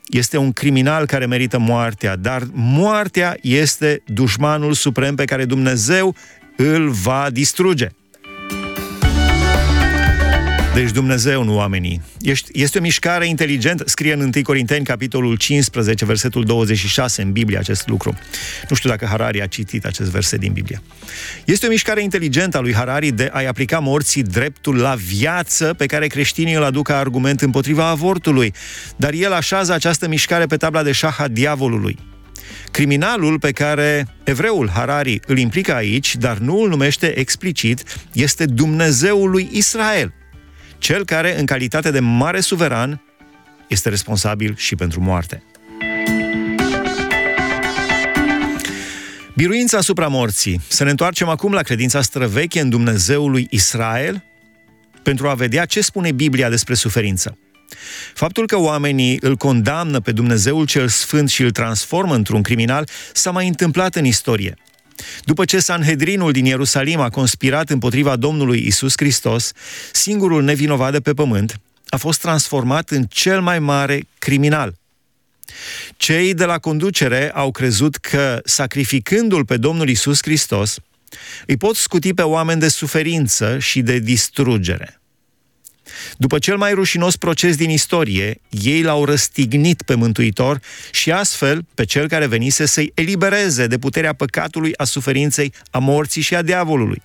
este 0.08 0.38
un 0.38 0.52
criminal 0.52 1.06
care 1.06 1.26
merită 1.26 1.58
moartea, 1.58 2.16
dar 2.16 2.44
moartea 2.54 3.38
este 3.42 4.02
dușmanul 4.06 4.74
suprem 4.74 5.16
pe 5.16 5.26
care 5.26 5.46
Dumnezeu 5.46 6.16
îl 6.56 6.90
va 6.90 7.28
distruge. 7.32 7.90
Deci 10.76 10.92
Dumnezeu, 10.92 11.44
nu 11.44 11.56
oamenii. 11.56 12.02
Este 12.52 12.78
o 12.78 12.82
mișcare 12.82 13.28
inteligentă. 13.28 13.84
Scrie 13.88 14.14
în 14.14 14.20
1 14.20 14.32
Corinteni, 14.44 14.86
capitolul 14.86 15.36
15, 15.36 16.06
versetul 16.06 16.44
26 16.44 17.22
în 17.22 17.32
Biblie 17.32 17.58
acest 17.58 17.88
lucru. 17.88 18.18
Nu 18.70 18.76
știu 18.76 18.90
dacă 18.90 19.06
Harari 19.06 19.42
a 19.42 19.48
citit 19.48 19.86
acest 19.86 20.10
verset 20.10 20.40
din 20.40 20.54
Biblie. 20.54 20.82
Este 21.46 21.66
o 21.66 21.70
mișcare 21.70 22.04
inteligentă 22.04 22.58
a 22.58 22.60
lui 22.60 22.74
Harari 22.74 23.12
de 23.12 23.30
a-i 23.34 23.46
aplica 23.46 23.80
morții 23.80 24.24
dreptul 24.24 24.78
la 24.78 24.96
viață 24.96 25.74
pe 25.74 25.86
care 25.86 26.08
creștinii 26.08 26.54
îl 26.54 26.64
aduc 26.64 26.88
ca 26.88 26.98
argument 26.98 27.42
împotriva 27.42 27.88
avortului. 27.88 28.54
Dar 28.96 29.14
el 29.14 29.34
așează 29.34 29.74
această 29.74 30.08
mișcare 30.08 30.46
pe 30.46 30.58
tabla 30.58 30.84
de 30.84 30.92
șah 30.92 31.20
a 31.20 31.28
diavolului. 31.28 31.98
Criminalul 32.72 33.40
pe 33.40 33.52
care 33.52 34.08
evreul 34.24 34.70
Harari 34.70 35.20
îl 35.28 35.38
implică 35.38 35.74
aici, 35.74 36.16
dar 36.16 36.38
nu 36.38 36.62
îl 36.62 36.70
numește 36.70 37.20
explicit, 37.20 37.84
este 38.12 38.46
Dumnezeul 38.46 39.30
lui 39.30 39.50
Israel– 39.52 40.14
cel 40.78 41.06
care, 41.06 41.40
în 41.40 41.46
calitate 41.46 41.92
de 41.92 42.00
mare 42.00 42.40
suveran, 42.40 43.02
este 43.68 43.90
responsabil 43.90 44.54
și 44.58 44.76
pentru 44.76 45.02
moarte. 45.02 45.44
Biruința 49.36 49.78
asupra 49.78 50.08
morții. 50.08 50.62
Să 50.68 50.84
ne 50.84 50.90
întoarcem 50.90 51.28
acum 51.28 51.52
la 51.52 51.62
credința 51.62 52.02
străveche 52.02 52.60
în 52.60 52.70
Dumnezeul 52.70 53.32
lui 53.32 53.48
Israel 53.50 54.24
pentru 55.04 55.28
a 55.28 55.34
vedea 55.34 55.66
ce 55.66 55.82
spune 55.82 56.12
Biblia 56.12 56.50
despre 56.50 56.74
suferință. 56.74 57.38
Faptul 58.14 58.46
că 58.46 58.60
oamenii 58.60 59.18
îl 59.22 59.36
condamnă 59.36 60.00
pe 60.00 60.12
Dumnezeul 60.12 60.66
cel 60.66 60.88
Sfânt 60.88 61.30
și 61.30 61.42
îl 61.42 61.52
transformă 61.52 62.16
într-un 62.16 62.42
criminal 62.42 62.90
s-a 63.14 63.32
mai 63.32 63.48
întâmplat 63.48 63.96
în 63.96 64.06
istorie. 64.06 64.56
După 65.24 65.46
ce 65.46 65.60
Sanhedrinul 65.60 66.32
din 66.32 66.46
Ierusalim 66.46 67.00
a 67.00 67.10
conspirat 67.10 67.70
împotriva 67.70 68.16
Domnului 68.16 68.68
Isus 68.68 68.94
Hristos, 68.96 69.52
singurul 69.92 70.44
nevinovat 70.44 70.92
de 70.92 71.00
pe 71.00 71.14
pământ, 71.14 71.60
a 71.88 71.98
fost 71.98 72.20
transformat 72.20 72.90
în 72.90 73.04
cel 73.04 73.42
mai 73.42 73.60
mare 73.60 74.08
criminal. 74.20 74.76
Cei 75.98 76.34
de 76.34 76.46
la 76.46 76.58
conducere 76.58 77.32
au 77.32 77.52
crezut 77.52 77.96
că, 77.96 78.42
sacrificându-l 78.44 79.46
pe 79.46 79.58
Domnul 79.58 79.90
Isus 79.90 80.20
Hristos, 80.22 80.78
îi 81.46 81.58
pot 81.58 81.76
scuti 81.76 82.14
pe 82.14 82.22
oameni 82.22 82.60
de 82.60 82.68
suferință 82.68 83.60
și 83.60 83.82
de 83.82 84.00
distrugere. 84.00 85.00
După 86.18 86.40
cel 86.40 86.58
mai 86.58 86.74
rușinos 86.74 87.16
proces 87.16 87.56
din 87.56 87.70
istorie, 87.70 88.42
ei 88.50 88.82
l-au 88.82 89.06
răstignit 89.06 89.82
pe 89.82 89.96
Mântuitor 89.96 90.60
și 90.92 91.12
astfel 91.12 91.66
pe 91.74 91.86
cel 91.86 92.08
care 92.08 92.28
venise 92.28 92.66
să-i 92.66 92.92
elibereze 92.94 93.68
de 93.68 93.78
puterea 93.78 94.14
păcatului, 94.14 94.72
a 94.78 94.84
suferinței, 94.84 95.54
a 95.70 95.80
morții 95.80 96.22
și 96.22 96.36
a 96.36 96.42
diavolului. 96.42 97.02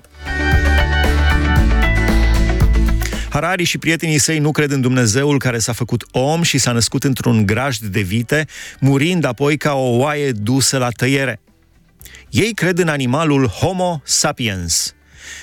Harari 3.30 3.64
și 3.64 3.78
prietenii 3.78 4.18
săi 4.18 4.38
nu 4.38 4.50
cred 4.50 4.70
în 4.70 4.80
Dumnezeul 4.80 5.38
care 5.38 5.58
s-a 5.58 5.72
făcut 5.72 6.04
om 6.10 6.42
și 6.42 6.58
s-a 6.58 6.72
născut 6.72 7.04
într-un 7.04 7.46
grajd 7.46 7.82
de 7.82 8.00
vite, 8.00 8.46
murind 8.80 9.24
apoi 9.24 9.56
ca 9.56 9.74
o 9.74 9.96
oaie 9.96 10.32
dusă 10.32 10.78
la 10.78 10.88
tăiere. 10.88 11.40
Ei 12.30 12.52
cred 12.54 12.78
în 12.78 12.88
animalul 12.88 13.46
Homo 13.46 14.00
sapiens, 14.04 14.94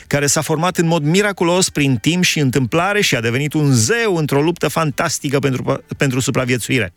care 0.08 0.28
s-a 0.28 0.42
format 0.42 0.78
în 0.78 0.88
mod 0.88 1.04
miraculos 1.04 1.70
prin 1.70 1.96
timp 1.96 2.24
și 2.24 2.40
întâmplare 2.40 3.02
și 3.02 3.16
a 3.16 3.22
devenit 3.22 3.54
un 3.54 3.74
zeu 3.74 4.16
într-o 4.16 4.42
luptă 4.42 4.68
fantastică 4.68 5.40
pentru, 5.40 5.84
pentru 5.98 6.20
supraviețuire. 6.20 6.94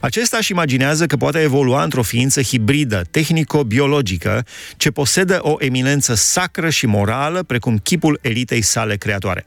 Acesta 0.00 0.36
își 0.36 0.50
imaginează 0.50 1.06
că 1.06 1.16
poate 1.16 1.40
evolua 1.40 1.82
într-o 1.82 2.02
ființă 2.02 2.42
hibridă, 2.42 3.02
tehnico-biologică, 3.10 4.46
ce 4.76 4.90
posedă 4.90 5.38
o 5.42 5.56
eminență 5.58 6.14
sacră 6.14 6.70
și 6.70 6.86
morală, 6.86 7.42
precum 7.42 7.78
chipul 7.78 8.18
elitei 8.22 8.62
sale 8.62 8.96
creatoare. 8.96 9.46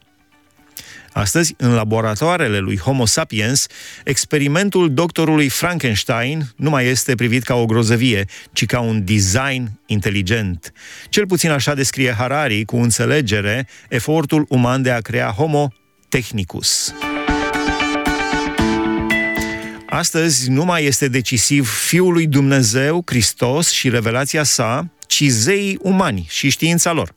Astăzi, 1.14 1.54
în 1.58 1.74
laboratoarele 1.74 2.58
lui 2.58 2.78
Homo 2.78 3.06
sapiens, 3.06 3.68
experimentul 4.04 4.94
doctorului 4.94 5.50
Frankenstein 5.50 6.44
nu 6.56 6.70
mai 6.70 6.86
este 6.86 7.16
privit 7.16 7.44
ca 7.44 7.56
o 7.56 7.66
grozăvie, 7.66 8.26
ci 8.54 8.66
ca 8.66 8.80
un 8.80 9.06
design 9.06 9.72
inteligent. 9.86 10.74
Cel 11.10 11.28
puțin 11.28 11.50
așa 11.50 11.74
descrie 11.74 12.14
Harari 12.18 12.66
cu 12.66 12.76
înțelegere 12.76 13.68
efortul 13.90 14.46
uman 14.50 14.82
de 14.82 14.92
a 14.92 15.00
crea 15.00 15.28
Homo 15.28 15.74
technicus. 16.10 16.94
Astăzi 19.90 20.50
nu 20.50 20.66
mai 20.66 20.86
este 20.86 21.08
decisiv 21.08 21.70
Fiul 21.70 22.14
lui 22.14 22.28
Dumnezeu, 22.28 23.04
Hristos 23.06 23.70
și 23.70 23.90
revelația 23.90 24.44
sa, 24.44 24.90
ci 25.08 25.24
zeii 25.28 25.80
umani 25.82 26.26
și 26.30 26.50
știința 26.50 26.92
lor. 26.92 27.14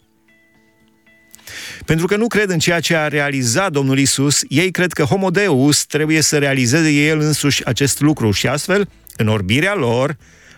Pentru 1.84 2.06
că 2.06 2.16
nu 2.16 2.26
cred 2.26 2.50
în 2.50 2.58
ceea 2.58 2.80
ce 2.80 2.96
a 2.96 3.08
realizat 3.08 3.72
Domnul 3.72 3.98
Isus, 3.98 4.40
ei 4.48 4.70
cred 4.70 4.92
că 4.92 5.02
Homo 5.02 5.30
Deus 5.30 5.84
trebuie 5.84 6.20
să 6.20 6.38
realizeze 6.38 6.90
el 6.90 7.20
însuși 7.20 7.66
acest 7.66 8.00
lucru 8.00 8.30
și 8.30 8.46
astfel, 8.46 8.88
în 9.16 9.28
orbirea 9.28 9.74
lor, 9.74 10.16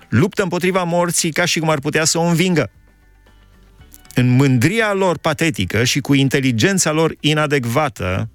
luptă 0.09 0.43
împotriva 0.43 0.83
morții 0.83 1.33
ca 1.33 1.45
și 1.45 1.59
cum 1.59 1.71
ar 1.71 1.79
putea 1.79 2.05
să 2.05 2.19
o 2.19 2.23
învingă. 2.23 2.71
În 4.15 4.29
mândria 4.29 4.93
lor 4.93 5.19
patetică 5.19 5.85
și 5.85 6.01
cu 6.01 6.15
inteligența 6.15 6.93
lor 6.93 7.15
inadecvată, 7.21 8.31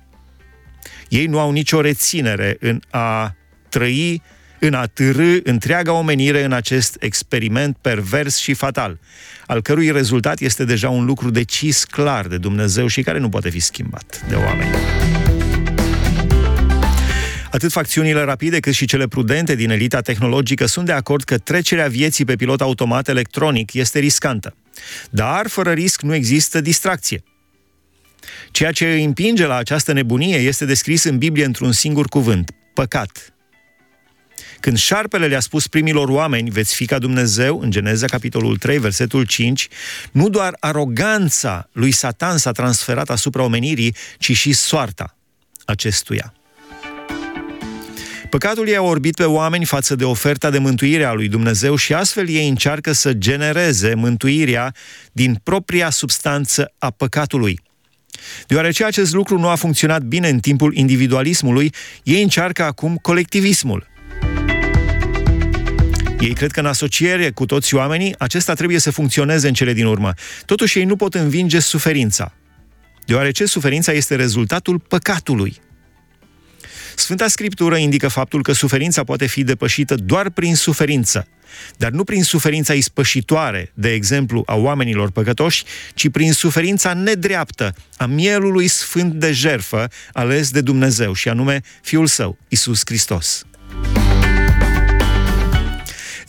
ei 1.10 1.26
nu 1.26 1.40
au 1.40 1.52
nicio 1.52 1.82
reținere 1.82 2.58
în 2.60 2.80
a 2.90 3.36
trăi 3.70 4.22
în 4.66 4.74
a 4.74 4.86
târâ 4.86 5.38
întreaga 5.44 5.92
omenire 5.92 6.44
în 6.44 6.52
acest 6.52 6.98
experiment 7.00 7.78
pervers 7.82 8.38
și 8.38 8.54
fatal, 8.54 9.00
al 9.48 9.62
cărui 9.62 9.92
rezultat 9.92 10.40
este 10.40 10.66
deja 10.66 10.90
un 10.90 11.06
lucru 11.06 11.30
decis 11.30 11.84
clar 11.84 12.28
de 12.28 12.38
Dumnezeu 12.38 12.88
și 12.88 13.02
care 13.02 13.20
nu 13.20 13.30
poate 13.30 13.50
fi 13.50 13.60
schimbat 13.60 14.26
de 14.28 14.36
oameni. 14.36 14.70
Atât 17.52 17.72
facțiunile 17.72 18.22
rapide 18.22 18.60
cât 18.60 18.74
și 18.74 18.86
cele 18.86 19.08
prudente 19.08 19.56
din 19.56 19.70
elita 19.70 20.02
tehnologică 20.02 20.66
sunt 20.66 20.86
de 20.86 20.92
acord 20.92 21.24
că 21.24 21.38
trecerea 21.38 21.88
vieții 21.88 22.26
pe 22.26 22.36
pilot 22.36 22.62
automat 22.62 23.08
electronic 23.08 23.74
este 23.74 24.00
riscantă. 24.00 24.56
Dar, 25.10 25.48
fără 25.48 25.72
risc, 25.72 26.02
nu 26.02 26.14
există 26.14 26.62
distracție. 26.62 27.24
Ceea 28.52 28.72
ce 28.72 28.86
îi 28.86 29.04
împinge 29.04 29.46
la 29.46 29.56
această 29.56 29.94
nebunie 29.94 30.38
este 30.38 30.66
descris 30.66 31.04
în 31.04 31.18
Biblie 31.18 31.46
într-un 31.46 31.72
singur 31.72 32.08
cuvânt, 32.08 32.52
păcat. 32.74 33.33
Când 34.64 34.78
șarpele 34.78 35.28
le-a 35.28 35.40
spus 35.40 35.68
primilor 35.68 36.10
oameni, 36.10 36.50
veți 36.50 36.76
fi 36.76 36.86
ca 36.86 37.00
Dumnezeu, 37.00 37.60
în 37.60 37.72
Geneza, 37.72 38.06
capitolul 38.06 38.58
3, 38.58 38.78
versetul 38.78 39.26
5, 39.26 39.68
nu 40.12 40.30
doar 40.30 40.56
aroganța 40.60 41.70
lui 41.72 41.92
Satan 41.92 42.38
s-a 42.38 42.52
transferat 42.52 43.10
asupra 43.10 43.44
omenirii, 43.44 43.96
ci 44.18 44.32
și 44.32 44.54
soarta. 44.54 45.18
acestuia. 45.66 46.34
Păcatul 48.30 48.68
i-a 48.68 48.82
orbit 48.82 49.16
pe 49.16 49.24
oameni 49.24 49.66
față 49.66 49.96
de 49.96 50.04
oferta 50.04 50.50
de 50.50 50.58
mântuire 50.58 51.04
a 51.04 51.14
lui 51.14 51.28
Dumnezeu 51.28 51.76
și 51.76 51.94
astfel 51.94 52.30
ei 52.30 52.48
încearcă 52.48 52.92
să 52.92 53.14
genereze 53.14 53.94
mântuirea 53.94 54.76
din 55.12 55.40
propria 55.44 55.90
substanță 55.90 56.74
a 56.78 56.90
păcatului. 56.90 57.60
Deoarece 58.48 58.86
acest 58.86 59.14
lucru 59.14 59.40
nu 59.40 59.48
a 59.48 59.56
funcționat 59.56 60.02
bine 60.02 60.30
în 60.30 60.40
timpul 60.40 60.76
individualismului, 60.76 61.74
ei 62.04 62.22
încearcă 62.22 62.64
acum 62.64 62.96
colectivismul. 63.02 63.92
Ei 66.24 66.34
cred 66.34 66.52
că 66.52 66.60
în 66.60 66.66
asociere 66.66 67.32
cu 67.32 67.46
toți 67.46 67.76
oamenii, 67.76 68.16
acesta 68.18 68.54
trebuie 68.54 68.80
să 68.80 68.92
funcționeze 68.92 69.48
în 69.48 69.54
cele 69.54 69.74
din 69.74 69.86
urmă. 69.86 70.14
Totuși 70.46 70.78
ei 70.78 70.86
nu 70.86 70.96
pot 70.96 71.14
învinge 71.14 71.60
suferința, 71.60 72.34
deoarece 73.06 73.46
suferința 73.46 73.92
este 73.92 74.16
rezultatul 74.16 74.80
păcatului. 74.80 75.62
Sfânta 76.96 77.28
Scriptură 77.28 77.76
indică 77.76 78.08
faptul 78.08 78.44
că 78.44 78.52
suferința 78.52 79.04
poate 79.04 79.26
fi 79.26 79.44
depășită 79.44 79.96
doar 79.96 80.30
prin 80.30 80.56
suferință, 80.56 81.28
dar 81.78 81.92
nu 81.92 82.04
prin 82.04 82.24
suferința 82.24 82.74
ispășitoare, 82.74 83.72
de 83.74 83.92
exemplu, 83.94 84.44
a 84.46 84.56
oamenilor 84.56 85.12
păcătoși, 85.12 85.64
ci 85.94 86.10
prin 86.10 86.34
suferința 86.34 86.94
nedreaptă 86.94 87.76
a 87.98 88.06
mielului 88.06 88.68
sfânt 88.68 89.14
de 89.14 89.32
jerfă 89.32 89.88
ales 90.14 90.52
de 90.52 90.62
Dumnezeu, 90.62 91.14
și 91.14 91.30
anume 91.30 91.62
Fiul 91.82 92.08
Său, 92.08 92.38
Isus 92.48 92.82
Hristos. 92.86 93.46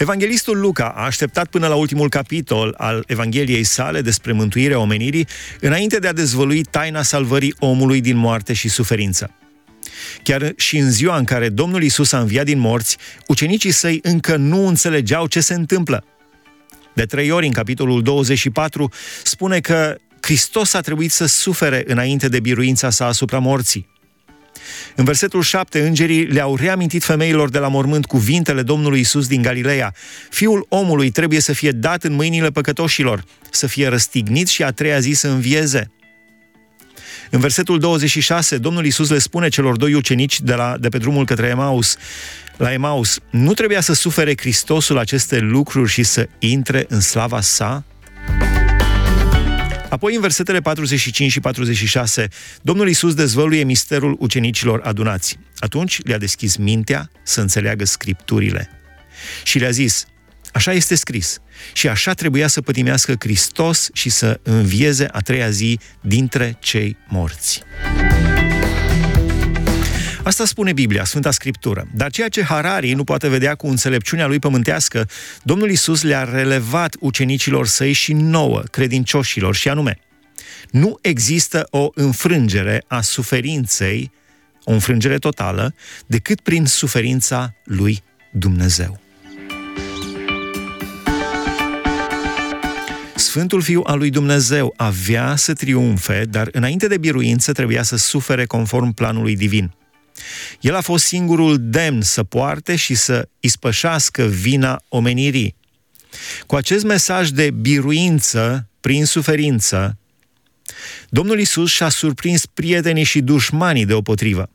Evanghelistul 0.05 0.61
Luca 0.61 0.93
a 0.97 1.05
așteptat 1.05 1.47
până 1.47 1.67
la 1.67 1.75
ultimul 1.75 2.09
capitol 2.09 2.75
al 2.79 3.05
Evangheliei 3.07 3.65
sale 3.65 4.01
despre 4.01 4.33
mântuirea 4.33 4.79
omenirii, 4.79 5.27
înainte 5.61 5.99
de 5.99 6.09
a 6.09 6.13
dezvălui 6.13 6.63
taina 6.63 7.03
salvării 7.03 7.55
omului 7.59 8.01
din 8.01 8.17
moarte 8.17 8.53
și 8.53 8.69
suferință. 8.69 9.31
Chiar 10.23 10.53
și 10.57 10.77
în 10.77 10.91
ziua 10.91 11.17
în 11.17 11.25
care 11.25 11.49
Domnul 11.49 11.83
Isus 11.83 12.13
a 12.13 12.19
înviat 12.19 12.45
din 12.45 12.59
morți, 12.59 12.97
ucenicii 13.27 13.71
săi 13.71 13.99
încă 14.03 14.37
nu 14.37 14.67
înțelegeau 14.67 15.27
ce 15.27 15.41
se 15.41 15.55
întâmplă. 15.55 16.05
De 16.95 17.05
trei 17.05 17.31
ori, 17.31 17.47
în 17.47 17.53
capitolul 17.53 18.03
24, 18.03 18.91
spune 19.23 19.61
că 19.61 19.97
Hristos 20.21 20.75
a 20.75 20.81
trebuit 20.81 21.11
să 21.11 21.27
sufere 21.27 21.85
înainte 21.87 22.29
de 22.29 22.41
biruința 22.41 22.91
sa 22.91 23.07
asupra 23.07 23.39
morții. 23.39 23.89
În 24.97 25.05
versetul 25.05 25.43
7, 25.43 25.87
îngerii 25.87 26.25
le-au 26.25 26.57
reamintit 26.57 27.05
femeilor 27.05 27.51
de 27.51 27.59
la 27.59 27.69
mormânt 27.69 28.07
cuvintele 28.07 28.63
Domnului 28.63 29.01
Isus 29.01 29.27
din 29.27 29.43
Galileea. 29.43 29.95
Fiul 30.31 30.67
omului 30.69 31.11
trebuie 31.11 31.41
să 31.41 31.53
fie 31.53 31.71
dat 31.71 32.05
în 32.05 32.13
mâinile 32.13 32.51
păcătoșilor, 32.51 33.25
să 33.51 33.67
fie 33.67 33.89
răstignit 33.89 34.49
și 34.49 34.63
a 34.63 34.71
treia 34.71 34.99
zi 34.99 35.13
să 35.13 35.29
învieze. 35.29 35.91
În 37.31 37.41
versetul 37.41 37.79
26, 37.79 38.59
Domnul 38.59 38.85
Isus 38.85 39.11
le 39.11 39.19
spune 39.19 39.49
celor 39.49 39.77
doi 39.77 39.95
ucenici 39.95 40.41
de, 40.41 40.55
la, 40.55 40.77
de 40.81 40.89
pe 40.89 40.99
drumul 40.99 41.25
către 41.25 41.47
Emaus, 41.47 41.97
la 42.57 42.73
Emaus, 42.73 43.19
nu 43.31 43.53
trebuia 43.55 43.81
să 43.81 43.93
sufere 43.93 44.35
Hristosul 44.37 44.99
aceste 44.99 45.39
lucruri 45.39 45.91
și 45.91 46.03
să 46.03 46.29
intre 46.39 46.85
în 46.89 47.01
slava 47.01 47.41
sa? 47.41 47.85
Apoi, 49.95 50.15
în 50.15 50.21
versetele 50.21 50.61
45 50.61 51.31
și 51.31 51.41
46, 51.41 52.29
Domnul 52.63 52.89
Isus 52.89 53.15
dezvăluie 53.15 53.65
misterul 53.65 54.17
ucenicilor 54.19 54.81
adunați. 54.85 55.39
Atunci 55.59 56.01
le-a 56.05 56.19
deschis 56.19 56.57
mintea 56.57 57.11
să 57.23 57.41
înțeleagă 57.41 57.85
scripturile. 57.85 58.71
Și 59.43 59.59
le-a 59.59 59.71
zis, 59.71 60.07
așa 60.53 60.73
este 60.73 60.95
scris, 60.95 61.39
și 61.73 61.89
așa 61.89 62.13
trebuia 62.13 62.47
să 62.47 62.61
pătimească 62.61 63.15
Hristos 63.19 63.89
și 63.93 64.11
să 64.11 64.41
învieze 64.43 65.09
a 65.13 65.21
treia 65.21 65.51
zi 65.51 65.79
dintre 66.01 66.57
cei 66.61 66.97
morți. 67.09 67.63
Asta 70.25 70.45
spune 70.45 70.73
Biblia, 70.73 71.05
Sfânta 71.05 71.31
Scriptură. 71.31 71.89
Dar 71.95 72.11
ceea 72.11 72.29
ce 72.29 72.43
Harari 72.43 72.93
nu 72.93 73.05
poate 73.05 73.29
vedea 73.29 73.55
cu 73.55 73.67
înțelepciunea 73.67 74.27
lui 74.27 74.39
pământească, 74.39 75.09
Domnul 75.43 75.71
Isus 75.71 76.03
le-a 76.03 76.25
relevat 76.25 76.97
ucenicilor 77.01 77.67
săi 77.67 77.93
și 77.93 78.13
nouă, 78.13 78.63
credincioșilor, 78.71 79.55
și 79.55 79.69
anume, 79.69 79.99
nu 80.71 80.99
există 81.01 81.67
o 81.71 81.89
înfrângere 81.95 82.85
a 82.87 83.01
suferinței, 83.01 84.11
o 84.65 84.73
înfrângere 84.73 85.19
totală, 85.19 85.75
decât 86.07 86.41
prin 86.41 86.67
suferința 86.67 87.55
lui 87.65 88.03
Dumnezeu. 88.33 89.01
Sfântul 93.15 93.63
Fiu 93.63 93.83
al 93.87 93.99
lui 93.99 94.11
Dumnezeu 94.11 94.75
avea 94.77 95.37
să 95.37 95.53
triumfe, 95.53 96.25
dar 96.31 96.49
înainte 96.53 96.87
de 96.87 96.99
biruință 96.99 97.53
trebuia 97.53 97.83
să 97.83 97.97
sufere 97.97 98.45
conform 98.45 98.93
planului 98.93 99.37
divin. 99.37 99.73
El 100.61 100.75
a 100.75 100.81
fost 100.81 101.05
singurul 101.05 101.57
demn 101.61 102.01
să 102.01 102.23
poarte 102.23 102.77
și 102.77 102.95
să 102.95 103.29
ispășească 103.41 104.25
vina 104.25 104.83
omenirii. 104.89 105.55
Cu 106.47 106.57
acest 106.57 106.85
mesaj 106.85 107.29
de 107.29 107.51
biruință 107.51 108.69
prin 108.81 109.05
suferință, 109.05 109.99
Domnul 111.09 111.39
Isus 111.39 111.71
și-a 111.71 111.89
surprins 111.89 112.47
prietenii 112.47 113.05
și 113.05 113.21
dușmanii 113.21 113.85
deopotrivă. 113.85 114.51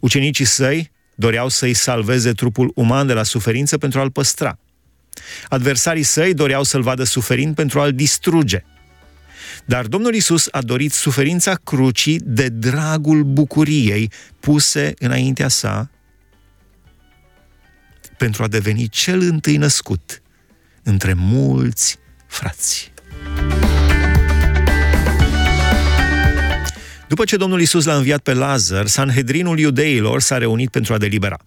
Ucenicii 0.00 0.44
săi 0.44 0.90
doreau 1.14 1.48
să-i 1.48 1.74
salveze 1.74 2.32
trupul 2.32 2.72
uman 2.74 3.06
de 3.06 3.12
la 3.12 3.22
suferință 3.22 3.78
pentru 3.78 4.00
a-l 4.00 4.10
păstra. 4.10 4.58
Adversarii 5.48 6.02
săi 6.02 6.34
doreau 6.34 6.62
să-l 6.62 6.82
vadă 6.82 7.04
suferind 7.04 7.54
pentru 7.54 7.80
a-l 7.80 7.92
distruge. 7.92 8.64
Dar 9.64 9.86
Domnul 9.86 10.14
Isus 10.14 10.48
a 10.50 10.60
dorit 10.60 10.92
suferința 10.92 11.54
crucii 11.54 12.20
de 12.24 12.48
dragul 12.48 13.22
bucuriei 13.22 14.10
puse 14.40 14.94
înaintea 14.98 15.48
sa 15.48 15.90
pentru 18.18 18.42
a 18.42 18.48
deveni 18.48 18.88
cel 18.88 19.20
întâi 19.20 19.56
născut 19.56 20.22
între 20.82 21.12
mulți 21.12 21.98
frați. 22.26 22.92
După 27.08 27.24
ce 27.24 27.36
Domnul 27.36 27.60
Isus 27.60 27.84
l-a 27.84 27.96
înviat 27.96 28.20
pe 28.20 28.32
Lazar, 28.32 28.86
Sanhedrinul 28.86 29.58
iudeilor 29.58 30.20
s-a 30.20 30.38
reunit 30.38 30.70
pentru 30.70 30.94
a 30.94 30.98
delibera. 30.98 31.38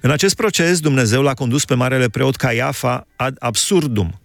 În 0.00 0.10
acest 0.10 0.34
proces, 0.34 0.80
Dumnezeu 0.80 1.22
l-a 1.22 1.34
condus 1.34 1.64
pe 1.64 1.74
marele 1.74 2.08
preot 2.08 2.36
Caiafa 2.36 3.06
ad 3.16 3.36
absurdum. 3.38 4.20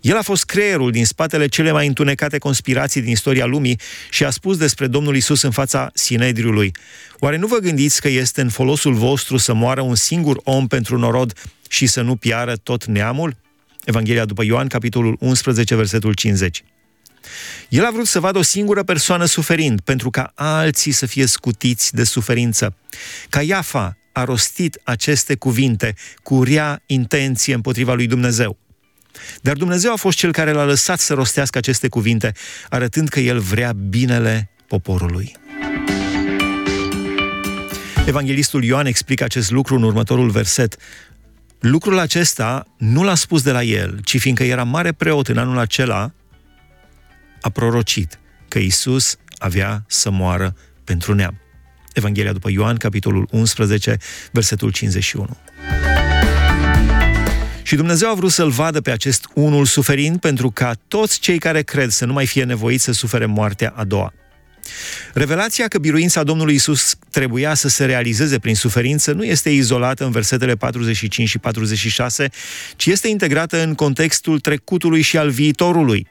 El 0.00 0.16
a 0.16 0.22
fost 0.22 0.44
creierul 0.44 0.90
din 0.90 1.04
spatele 1.04 1.46
cele 1.46 1.72
mai 1.72 1.86
întunecate 1.86 2.38
conspirații 2.38 3.00
din 3.00 3.10
istoria 3.10 3.46
lumii 3.46 3.80
și 4.10 4.24
a 4.24 4.30
spus 4.30 4.56
despre 4.56 4.86
Domnul 4.86 5.16
Isus 5.16 5.42
în 5.42 5.50
fața 5.50 5.90
Sinedriului. 5.94 6.72
Oare 7.18 7.36
nu 7.36 7.46
vă 7.46 7.56
gândiți 7.56 8.00
că 8.00 8.08
este 8.08 8.40
în 8.40 8.48
folosul 8.48 8.94
vostru 8.94 9.36
să 9.36 9.52
moară 9.52 9.80
un 9.80 9.94
singur 9.94 10.40
om 10.44 10.66
pentru 10.66 10.98
norod 10.98 11.32
și 11.68 11.86
să 11.86 12.00
nu 12.00 12.16
piară 12.16 12.56
tot 12.56 12.84
neamul? 12.84 13.36
Evanghelia 13.84 14.24
după 14.24 14.44
Ioan, 14.44 14.66
capitolul 14.66 15.16
11, 15.20 15.74
versetul 15.74 16.12
50. 16.12 16.64
El 17.68 17.84
a 17.84 17.90
vrut 17.90 18.06
să 18.06 18.20
vadă 18.20 18.38
o 18.38 18.42
singură 18.42 18.82
persoană 18.82 19.24
suferind, 19.24 19.80
pentru 19.80 20.10
ca 20.10 20.32
alții 20.34 20.92
să 20.92 21.06
fie 21.06 21.26
scutiți 21.26 21.94
de 21.94 22.04
suferință. 22.04 22.74
Caiafa 23.28 23.96
a 24.12 24.24
rostit 24.24 24.80
aceste 24.84 25.34
cuvinte 25.34 25.94
cu 26.22 26.42
rea 26.42 26.82
intenție 26.86 27.54
împotriva 27.54 27.94
lui 27.94 28.06
Dumnezeu. 28.06 28.58
Dar 29.40 29.56
Dumnezeu 29.56 29.92
a 29.92 29.96
fost 29.96 30.16
cel 30.16 30.32
care 30.32 30.52
l-a 30.52 30.64
lăsat 30.64 30.98
să 30.98 31.14
rostească 31.14 31.58
aceste 31.58 31.88
cuvinte, 31.88 32.32
arătând 32.68 33.08
că 33.08 33.20
el 33.20 33.38
vrea 33.38 33.72
binele 33.72 34.50
poporului. 34.66 35.36
Evanghelistul 38.06 38.64
Ioan 38.64 38.86
explică 38.86 39.24
acest 39.24 39.50
lucru 39.50 39.74
în 39.74 39.82
următorul 39.82 40.30
verset. 40.30 40.76
Lucrul 41.58 41.98
acesta 41.98 42.66
nu 42.76 43.02
l-a 43.02 43.14
spus 43.14 43.42
de 43.42 43.50
la 43.50 43.62
el, 43.62 44.00
ci 44.04 44.20
fiindcă 44.20 44.44
era 44.44 44.64
mare 44.64 44.92
preot 44.92 45.28
în 45.28 45.38
anul 45.38 45.58
acela, 45.58 46.12
a 47.40 47.48
prorocit 47.48 48.18
că 48.48 48.58
Isus 48.58 49.16
avea 49.38 49.84
să 49.86 50.10
moară 50.10 50.56
pentru 50.84 51.14
neam. 51.14 51.40
Evanghelia 51.92 52.32
după 52.32 52.50
Ioan, 52.50 52.76
capitolul 52.76 53.28
11, 53.30 53.96
versetul 54.30 54.70
51. 54.70 55.36
Și 57.68 57.76
Dumnezeu 57.76 58.10
a 58.10 58.14
vrut 58.14 58.30
să-l 58.30 58.50
vadă 58.50 58.80
pe 58.80 58.90
acest 58.90 59.28
unul 59.34 59.64
suferind 59.64 60.20
pentru 60.20 60.50
ca 60.50 60.72
toți 60.88 61.18
cei 61.20 61.38
care 61.38 61.62
cred 61.62 61.90
să 61.90 62.04
nu 62.04 62.12
mai 62.12 62.26
fie 62.26 62.44
nevoiți 62.44 62.84
să 62.84 62.92
sufere 62.92 63.26
moartea 63.26 63.72
a 63.76 63.84
doua. 63.84 64.12
Revelația 65.14 65.68
că 65.68 65.78
biruința 65.78 66.22
Domnului 66.22 66.54
Isus 66.54 66.94
trebuia 67.10 67.54
să 67.54 67.68
se 67.68 67.84
realizeze 67.84 68.38
prin 68.38 68.54
suferință 68.54 69.12
nu 69.12 69.24
este 69.24 69.50
izolată 69.50 70.04
în 70.04 70.10
versetele 70.10 70.54
45 70.54 71.28
și 71.28 71.38
46, 71.38 72.28
ci 72.76 72.86
este 72.86 73.08
integrată 73.08 73.62
în 73.62 73.74
contextul 73.74 74.40
trecutului 74.40 75.00
și 75.00 75.18
al 75.18 75.30
viitorului. 75.30 76.06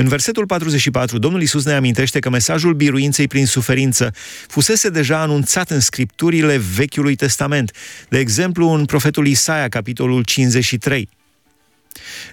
În 0.00 0.08
versetul 0.08 0.46
44, 0.46 1.18
Domnul 1.18 1.42
Isus 1.42 1.64
ne 1.64 1.72
amintește 1.72 2.18
că 2.18 2.30
mesajul 2.30 2.74
biruinței 2.74 3.26
prin 3.26 3.46
suferință 3.46 4.12
fusese 4.46 4.88
deja 4.88 5.20
anunțat 5.20 5.70
în 5.70 5.80
scripturile 5.80 6.56
Vechiului 6.56 7.14
Testament, 7.14 7.72
de 8.08 8.18
exemplu 8.18 8.68
în 8.68 8.84
profetul 8.84 9.26
Isaia, 9.26 9.68
capitolul 9.68 10.22
53. 10.22 11.08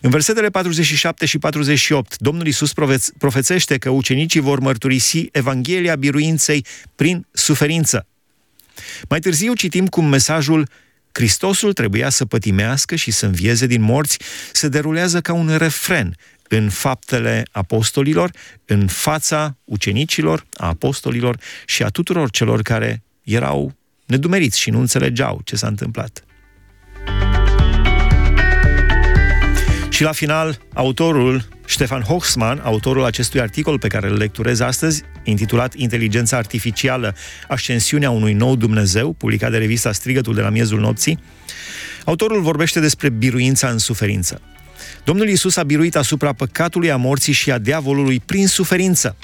În 0.01 0.10
versetele 0.10 0.49
47 0.49 1.25
și 1.25 1.38
48, 1.38 2.17
Domnul 2.17 2.47
Isus 2.47 2.73
profețește 3.17 3.77
că 3.77 3.89
ucenicii 3.89 4.39
vor 4.39 4.60
mărturisi 4.60 5.30
Evanghelia 5.32 5.95
biruinței 5.95 6.65
prin 6.95 7.27
suferință. 7.32 8.06
Mai 9.10 9.19
târziu 9.19 9.53
citim 9.53 9.88
cum 9.88 10.06
mesajul 10.06 10.67
Hristosul 11.17 11.73
trebuia 11.73 12.10
să 12.10 12.25
pătimească 12.25 12.95
și 12.95 13.12
să 13.12 13.25
învieze 13.25 13.65
din 13.65 13.82
morți 13.82 14.17
se 14.51 14.67
derulează 14.67 15.21
ca 15.21 15.34
un 15.34 15.58
refren 15.58 16.15
în 16.47 16.69
faptele 16.69 17.45
apostolilor, 17.51 18.31
în 18.65 18.88
fața 18.88 19.57
ucenicilor, 19.63 20.45
a 20.53 20.67
apostolilor 20.67 21.39
și 21.65 21.83
a 21.83 21.88
tuturor 21.88 22.29
celor 22.29 22.62
care 22.62 23.03
erau 23.23 23.75
nedumeriți 24.05 24.60
și 24.60 24.69
nu 24.69 24.79
înțelegeau 24.79 25.41
ce 25.43 25.55
s-a 25.55 25.67
întâmplat. 25.67 26.21
Și 29.89 30.03
la 30.03 30.12
final, 30.12 30.60
autorul 30.73 31.47
Ștefan 31.65 32.01
Hochsman, 32.01 32.60
autorul 32.63 33.03
acestui 33.03 33.39
articol 33.39 33.79
pe 33.79 33.88
care 33.88 34.07
îl 34.07 34.17
lecturez 34.17 34.60
astăzi, 34.60 35.03
intitulat 35.23 35.73
Inteligența 35.73 36.38
artificială, 36.38 37.15
ascensiunea 37.47 38.10
unui 38.10 38.33
nou 38.33 38.55
Dumnezeu, 38.55 39.13
publicat 39.13 39.51
de 39.51 39.57
revista 39.57 39.91
Strigătul 39.91 40.33
de 40.33 40.41
la 40.41 40.49
miezul 40.49 40.79
nopții, 40.79 41.19
autorul 42.05 42.41
vorbește 42.41 42.79
despre 42.79 43.10
biruința 43.10 43.69
în 43.69 43.77
suferință. 43.77 44.41
Domnul 45.04 45.30
Iisus 45.30 45.56
a 45.56 45.63
biruit 45.63 45.95
asupra 45.95 46.34
păcatului, 46.34 46.91
a 46.91 46.95
morții 46.95 47.34
și 47.34 47.52
a 47.52 47.58
diavolului 47.58 48.21
prin 48.26 48.47
suferință. 48.47 49.15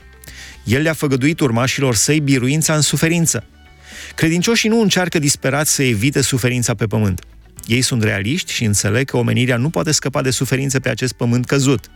El 0.64 0.82
le-a 0.82 0.94
făgăduit 0.94 1.40
urmașilor 1.40 1.96
săi 1.96 2.20
biruința 2.20 2.76
în 2.76 2.82
suferință. 2.82 3.44
Credincioșii 4.16 4.70
nu 4.70 4.82
încearcă 4.82 5.20
disperat 5.20 5.68
să 5.68 5.84
evite 5.84 6.22
suferința 6.22 6.74
pe 6.74 6.86
pământ. 6.86 7.22
Ei 7.68 7.82
sunt 7.82 8.04
realiști 8.04 8.52
și 8.52 8.64
înțeleg 8.64 9.10
că 9.10 9.18
omenirea 9.18 9.58
nu 9.58 9.70
poate 9.70 9.92
scăpa 9.92 10.22
de 10.22 10.30
suferință 10.30 10.80
pe 10.80 10.90
acest 10.90 11.14
pământ 11.14 11.46
căzut. 11.46 11.90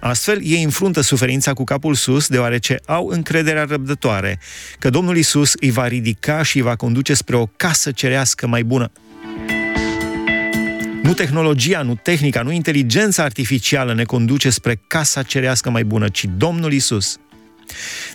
Astfel, 0.00 0.40
ei 0.42 0.62
înfruntă 0.62 1.00
suferința 1.00 1.52
cu 1.52 1.64
capul 1.64 1.94
sus, 1.94 2.26
deoarece 2.26 2.80
au 2.86 3.06
încrederea 3.06 3.64
răbdătoare 3.64 4.38
că 4.78 4.90
Domnul 4.90 5.16
Isus 5.16 5.52
îi 5.60 5.70
va 5.70 5.86
ridica 5.86 6.42
și 6.42 6.56
îi 6.56 6.62
va 6.62 6.76
conduce 6.76 7.14
spre 7.14 7.36
o 7.36 7.46
casă 7.46 7.90
cerească 7.90 8.46
mai 8.46 8.62
bună. 8.62 8.92
Nu 11.02 11.14
tehnologia, 11.14 11.82
nu 11.82 11.94
tehnica, 11.94 12.42
nu 12.42 12.52
inteligența 12.52 13.22
artificială 13.22 13.94
ne 13.94 14.04
conduce 14.04 14.50
spre 14.50 14.80
casa 14.86 15.22
cerească 15.22 15.70
mai 15.70 15.84
bună, 15.84 16.08
ci 16.08 16.24
Domnul 16.36 16.72
Isus. 16.72 17.16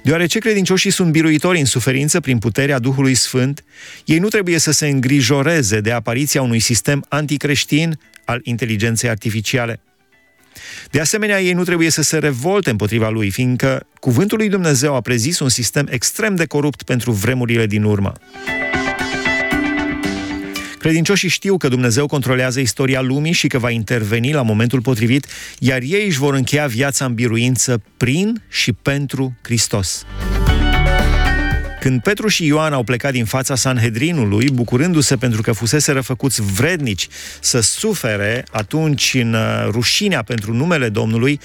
Deoarece 0.03 0.39
credincioșii 0.39 0.91
sunt 0.91 1.11
biruitori 1.11 1.59
în 1.59 1.65
suferință 1.65 2.19
prin 2.19 2.37
puterea 2.37 2.79
Duhului 2.79 3.15
Sfânt, 3.15 3.63
ei 4.05 4.17
nu 4.17 4.27
trebuie 4.27 4.57
să 4.57 4.71
se 4.71 4.87
îngrijoreze 4.87 5.79
de 5.79 5.91
apariția 5.91 6.41
unui 6.41 6.59
sistem 6.59 7.05
anticreștin 7.09 7.99
al 8.25 8.39
inteligenței 8.43 9.09
artificiale. 9.09 9.81
De 10.91 10.99
asemenea, 10.99 11.41
ei 11.41 11.53
nu 11.53 11.63
trebuie 11.63 11.89
să 11.89 12.01
se 12.01 12.17
revolte 12.17 12.69
împotriva 12.69 13.09
lui, 13.09 13.29
fiindcă 13.29 13.87
cuvântul 13.99 14.37
lui 14.37 14.49
Dumnezeu 14.49 14.95
a 14.95 15.01
prezis 15.01 15.39
un 15.39 15.49
sistem 15.49 15.87
extrem 15.89 16.35
de 16.35 16.45
corupt 16.45 16.83
pentru 16.83 17.11
vremurile 17.11 17.65
din 17.65 17.83
urmă. 17.83 18.13
Credincioșii 20.79 21.29
știu 21.29 21.57
că 21.57 21.67
Dumnezeu 21.67 22.05
controlează 22.05 22.59
istoria 22.59 23.01
lumii 23.01 23.31
și 23.31 23.47
că 23.47 23.57
va 23.57 23.69
interveni 23.69 24.33
la 24.33 24.41
momentul 24.41 24.81
potrivit, 24.81 25.25
iar 25.59 25.81
ei 25.81 26.05
își 26.05 26.17
vor 26.17 26.33
încheia 26.33 26.67
viața 26.67 27.05
în 27.05 27.13
biruință 27.13 27.81
prin 27.97 28.43
și 28.49 28.73
pentru 28.73 29.37
Hristos. 29.41 30.05
Când 31.79 32.01
Petru 32.01 32.27
și 32.27 32.45
Ioan 32.45 32.73
au 32.73 32.83
plecat 32.83 33.11
din 33.11 33.25
fața 33.25 33.55
Sanhedrinului, 33.55 34.49
bucurându-se 34.49 35.15
pentru 35.15 35.41
că 35.41 35.51
fusese 35.51 35.91
răfăcuți 35.91 36.41
vrednici 36.41 37.07
să 37.39 37.59
sufere 37.59 38.45
atunci 38.51 39.13
în 39.13 39.33
uh, 39.33 39.67
rușinea 39.69 40.23
pentru 40.23 40.53
numele 40.53 40.89
Domnului, 40.89 41.39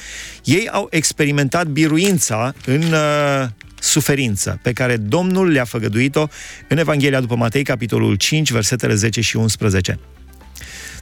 ei 0.44 0.68
au 0.68 0.86
experimentat 0.90 1.66
biruința 1.66 2.54
în 2.66 2.82
uh, 2.82 3.48
suferință 3.82 4.58
pe 4.62 4.72
care 4.72 4.96
Domnul 4.96 5.50
le-a 5.50 5.64
făgăduit-o 5.64 6.26
în 6.68 6.78
Evanghelia 6.78 7.20
după 7.20 7.36
Matei, 7.36 7.62
capitolul 7.62 8.14
5, 8.14 8.50
versetele 8.50 8.94
10 8.94 9.20
și 9.20 9.36
11. 9.36 9.98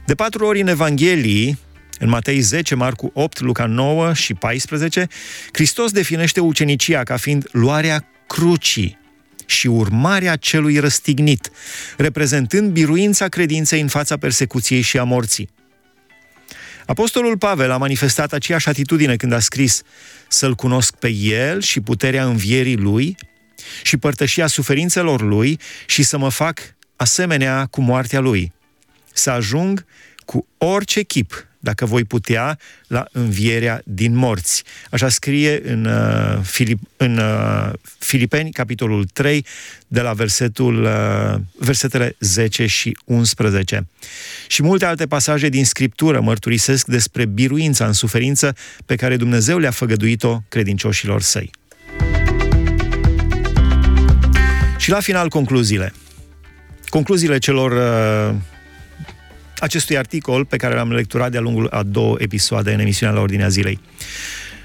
De 0.05 0.15
patru 0.15 0.45
ori 0.45 0.61
în 0.61 0.67
Evanghelii, 0.67 1.59
în 1.99 2.09
Matei 2.09 2.39
10, 2.39 2.75
Marcu 2.75 3.11
8, 3.13 3.39
Luca 3.39 3.65
9 3.65 4.13
și 4.13 4.33
14, 4.33 5.07
Hristos 5.51 5.91
definește 5.91 6.39
ucenicia 6.39 7.03
ca 7.03 7.17
fiind 7.17 7.47
luarea 7.51 8.07
crucii 8.27 8.99
și 9.45 9.67
urmarea 9.67 10.35
celui 10.35 10.77
răstignit, 10.77 11.51
reprezentând 11.97 12.71
biruința 12.71 13.27
credinței 13.27 13.81
în 13.81 13.87
fața 13.87 14.17
persecuției 14.17 14.81
și 14.81 14.97
a 14.97 15.03
morții. 15.03 15.49
Apostolul 16.91 17.37
Pavel 17.37 17.71
a 17.71 17.77
manifestat 17.77 18.33
aceeași 18.33 18.69
atitudine 18.69 19.15
când 19.15 19.33
a 19.33 19.39
scris 19.39 19.81
să-L 20.27 20.55
cunosc 20.55 20.95
pe 20.95 21.09
El 21.09 21.61
și 21.61 21.81
puterea 21.81 22.25
învierii 22.25 22.75
Lui 22.75 23.17
și 23.83 23.97
părtășia 23.97 24.47
suferințelor 24.47 25.21
Lui 25.21 25.59
și 25.85 26.03
să 26.03 26.17
mă 26.17 26.29
fac 26.29 26.59
asemenea 26.95 27.65
cu 27.65 27.81
moartea 27.81 28.19
Lui, 28.19 28.53
să 29.13 29.29
ajung 29.29 29.85
cu 30.25 30.47
orice 30.57 31.01
chip 31.01 31.47
dacă 31.63 31.85
voi 31.85 32.03
putea, 32.03 32.59
la 32.87 33.05
învierea 33.11 33.81
din 33.85 34.15
morți. 34.15 34.63
Așa 34.89 35.09
scrie 35.09 35.61
în, 35.63 35.85
uh, 35.85 36.39
Filip, 36.43 36.79
în 36.97 37.17
uh, 37.17 37.71
Filipeni, 37.99 38.51
capitolul 38.51 39.05
3, 39.13 39.45
de 39.87 40.01
la 40.01 40.13
versetul, 40.13 40.83
uh, 40.83 41.39
versetele 41.57 42.15
10 42.19 42.65
și 42.65 42.97
11. 43.05 43.87
Și 44.47 44.63
multe 44.63 44.85
alte 44.85 45.07
pasaje 45.07 45.49
din 45.49 45.65
Scriptură 45.65 46.21
mărturisesc 46.21 46.85
despre 46.85 47.25
biruința 47.25 47.85
în 47.85 47.93
suferință 47.93 48.55
pe 48.85 48.95
care 48.95 49.17
Dumnezeu 49.17 49.57
le-a 49.57 49.71
făgăduit-o 49.71 50.41
credincioșilor 50.49 51.21
săi. 51.21 51.51
Și 54.77 54.89
la 54.89 54.99
final, 54.99 55.29
concluziile. 55.29 55.93
Concluziile 56.89 57.37
celor 57.37 57.71
uh, 57.71 58.35
acestui 59.61 59.97
articol 59.97 60.45
pe 60.45 60.57
care 60.57 60.75
l-am 60.75 60.91
lecturat 60.91 61.31
de-a 61.31 61.39
lungul 61.39 61.67
a 61.67 61.83
două 61.83 62.15
episoade 62.19 62.73
în 62.73 62.79
emisiunea 62.79 63.15
la 63.15 63.21
Ordinea 63.21 63.47
Zilei. 63.47 63.79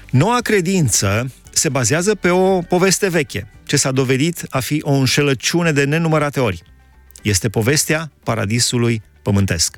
Noua 0.09 0.39
credință 0.41 1.31
se 1.51 1.69
bazează 1.69 2.15
pe 2.15 2.29
o 2.29 2.61
poveste 2.61 3.09
veche, 3.09 3.49
ce 3.65 3.75
s-a 3.75 3.91
dovedit 3.91 4.45
a 4.49 4.59
fi 4.59 4.79
o 4.83 4.91
înșelăciune 4.91 5.71
de 5.71 5.83
nenumărate 5.83 6.39
ori. 6.39 6.61
Este 7.21 7.49
povestea 7.49 8.11
paradisului 8.23 9.01
pământesc. 9.21 9.77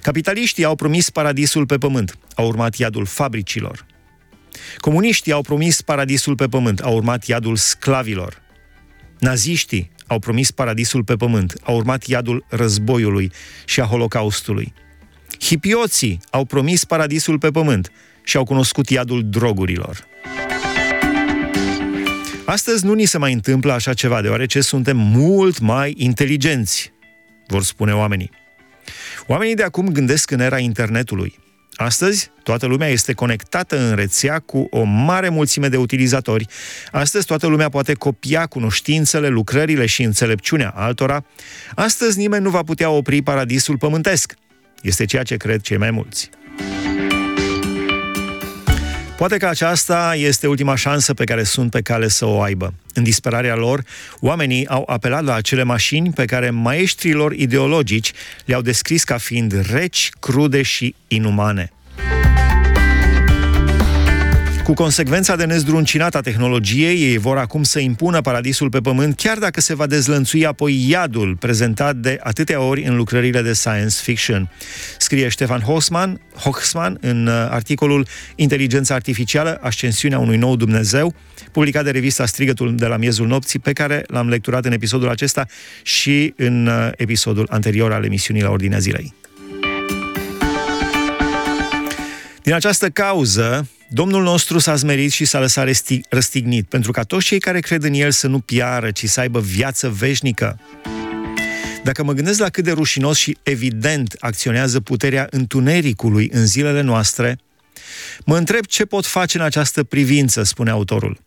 Capitaliștii 0.00 0.64
au 0.64 0.74
promis 0.74 1.10
paradisul 1.10 1.66
pe 1.66 1.78
pământ, 1.78 2.18
a 2.34 2.42
urmat 2.42 2.74
iadul 2.76 3.06
fabricilor. 3.06 3.86
Comuniștii 4.78 5.32
au 5.32 5.42
promis 5.42 5.80
paradisul 5.80 6.34
pe 6.34 6.46
pământ, 6.46 6.80
a 6.80 6.88
urmat 6.88 7.26
iadul 7.26 7.56
sclavilor. 7.56 8.42
Naziștii 9.18 9.90
au 10.06 10.18
promis 10.18 10.50
paradisul 10.50 11.04
pe 11.04 11.14
pământ, 11.14 11.54
a 11.62 11.72
urmat 11.72 12.04
iadul 12.04 12.44
războiului 12.48 13.32
și 13.64 13.80
a 13.80 13.84
holocaustului. 13.84 14.72
Hipioții 15.40 16.20
au 16.30 16.44
promis 16.44 16.84
paradisul 16.84 17.38
pe 17.38 17.50
pământ 17.50 17.92
și 18.22 18.36
au 18.36 18.44
cunoscut 18.44 18.90
iadul 18.90 19.28
drogurilor. 19.28 20.06
Astăzi 22.44 22.84
nu 22.84 22.92
ni 22.92 23.04
se 23.04 23.18
mai 23.18 23.32
întâmplă 23.32 23.72
așa 23.72 23.94
ceva, 23.94 24.20
deoarece 24.20 24.60
suntem 24.60 24.96
mult 24.96 25.58
mai 25.58 25.94
inteligenți, 25.96 26.92
vor 27.46 27.62
spune 27.62 27.92
oamenii. 27.92 28.30
Oamenii 29.26 29.54
de 29.54 29.62
acum 29.62 29.88
gândesc 29.88 30.30
în 30.30 30.40
era 30.40 30.58
internetului. 30.58 31.38
Astăzi, 31.76 32.30
toată 32.42 32.66
lumea 32.66 32.88
este 32.88 33.12
conectată 33.12 33.78
în 33.78 33.94
rețea 33.94 34.38
cu 34.38 34.66
o 34.70 34.82
mare 34.82 35.28
mulțime 35.28 35.68
de 35.68 35.76
utilizatori. 35.76 36.46
Astăzi, 36.90 37.26
toată 37.26 37.46
lumea 37.46 37.68
poate 37.68 37.94
copia 37.94 38.46
cunoștințele, 38.46 39.28
lucrările 39.28 39.86
și 39.86 40.02
înțelepciunea 40.02 40.68
altora. 40.68 41.24
Astăzi, 41.74 42.18
nimeni 42.18 42.42
nu 42.42 42.50
va 42.50 42.62
putea 42.62 42.90
opri 42.90 43.22
paradisul 43.22 43.78
pământesc. 43.78 44.34
Este 44.82 45.04
ceea 45.04 45.22
ce 45.22 45.36
cred 45.36 45.60
cei 45.60 45.76
mai 45.76 45.90
mulți. 45.90 46.30
Poate 49.16 49.36
că 49.36 49.46
aceasta 49.46 50.14
este 50.16 50.46
ultima 50.46 50.74
șansă 50.74 51.14
pe 51.14 51.24
care 51.24 51.42
sunt 51.42 51.70
pe 51.70 51.80
cale 51.80 52.08
să 52.08 52.24
o 52.24 52.40
aibă. 52.40 52.74
În 52.94 53.02
disperarea 53.02 53.54
lor, 53.54 53.84
oamenii 54.20 54.66
au 54.68 54.84
apelat 54.86 55.24
la 55.24 55.34
acele 55.34 55.62
mașini 55.62 56.12
pe 56.12 56.24
care 56.24 56.50
maestrilor 56.50 57.32
ideologici 57.32 58.12
le-au 58.44 58.60
descris 58.60 59.04
ca 59.04 59.16
fiind 59.16 59.66
reci, 59.70 60.10
crude 60.20 60.62
și 60.62 60.94
inumane. 61.08 61.72
Cu 64.66 64.74
consecvența 64.74 65.36
de 65.36 65.44
nezdruncinată 65.44 66.16
a 66.16 66.20
tehnologiei, 66.20 67.02
ei 67.02 67.16
vor 67.16 67.38
acum 67.38 67.62
să 67.62 67.78
impună 67.78 68.20
paradisul 68.20 68.68
pe 68.68 68.80
pământ, 68.80 69.16
chiar 69.16 69.38
dacă 69.38 69.60
se 69.60 69.74
va 69.74 69.86
dezlănțui 69.86 70.46
apoi 70.46 70.88
iadul 70.88 71.36
prezentat 71.36 71.96
de 71.96 72.18
atâtea 72.22 72.60
ori 72.60 72.82
în 72.82 72.96
lucrările 72.96 73.42
de 73.42 73.52
science 73.52 73.94
fiction. 74.02 74.50
Scrie 74.98 75.28
Ștefan 75.28 75.60
Hoxman, 75.60 76.20
Hoxman 76.34 76.98
în 77.00 77.26
uh, 77.26 77.32
articolul 77.50 78.06
Inteligența 78.34 78.94
artificială, 78.94 79.58
ascensiunea 79.60 80.18
unui 80.18 80.36
nou 80.36 80.56
Dumnezeu, 80.56 81.14
publicat 81.52 81.84
de 81.84 81.90
revista 81.90 82.26
Strigătul 82.26 82.74
de 82.74 82.86
la 82.86 82.96
miezul 82.96 83.26
nopții, 83.26 83.58
pe 83.58 83.72
care 83.72 84.04
l-am 84.06 84.28
lecturat 84.28 84.64
în 84.64 84.72
episodul 84.72 85.08
acesta 85.08 85.46
și 85.82 86.32
în 86.36 86.66
uh, 86.66 86.90
episodul 86.96 87.46
anterior 87.50 87.92
al 87.92 88.04
emisiunii 88.04 88.42
la 88.42 88.50
Ordinea 88.50 88.78
Zilei. 88.78 89.14
Din 92.42 92.54
această 92.54 92.88
cauză, 92.88 93.68
Domnul 93.88 94.22
nostru 94.22 94.58
s-a 94.58 94.74
zmerit 94.74 95.12
și 95.12 95.24
s-a 95.24 95.40
lăsat 95.40 95.68
răstignit, 96.08 96.68
pentru 96.68 96.92
ca 96.92 97.02
toți 97.02 97.26
cei 97.26 97.38
care 97.38 97.60
cred 97.60 97.82
în 97.82 97.92
El 97.92 98.10
să 98.10 98.26
nu 98.26 98.38
piară, 98.38 98.90
ci 98.90 99.04
să 99.04 99.20
aibă 99.20 99.40
viață 99.40 99.88
veșnică. 99.88 100.60
Dacă 101.84 102.02
mă 102.02 102.12
gândesc 102.12 102.38
la 102.38 102.48
cât 102.48 102.64
de 102.64 102.72
rușinos 102.72 103.18
și 103.18 103.38
evident 103.42 104.16
acționează 104.18 104.80
puterea 104.80 105.26
întunericului 105.30 106.30
în 106.32 106.46
zilele 106.46 106.80
noastre, 106.80 107.38
mă 108.24 108.36
întreb 108.36 108.64
ce 108.64 108.84
pot 108.84 109.06
face 109.06 109.38
în 109.38 109.44
această 109.44 109.84
privință, 109.84 110.42
spune 110.42 110.70
autorul. 110.70 111.20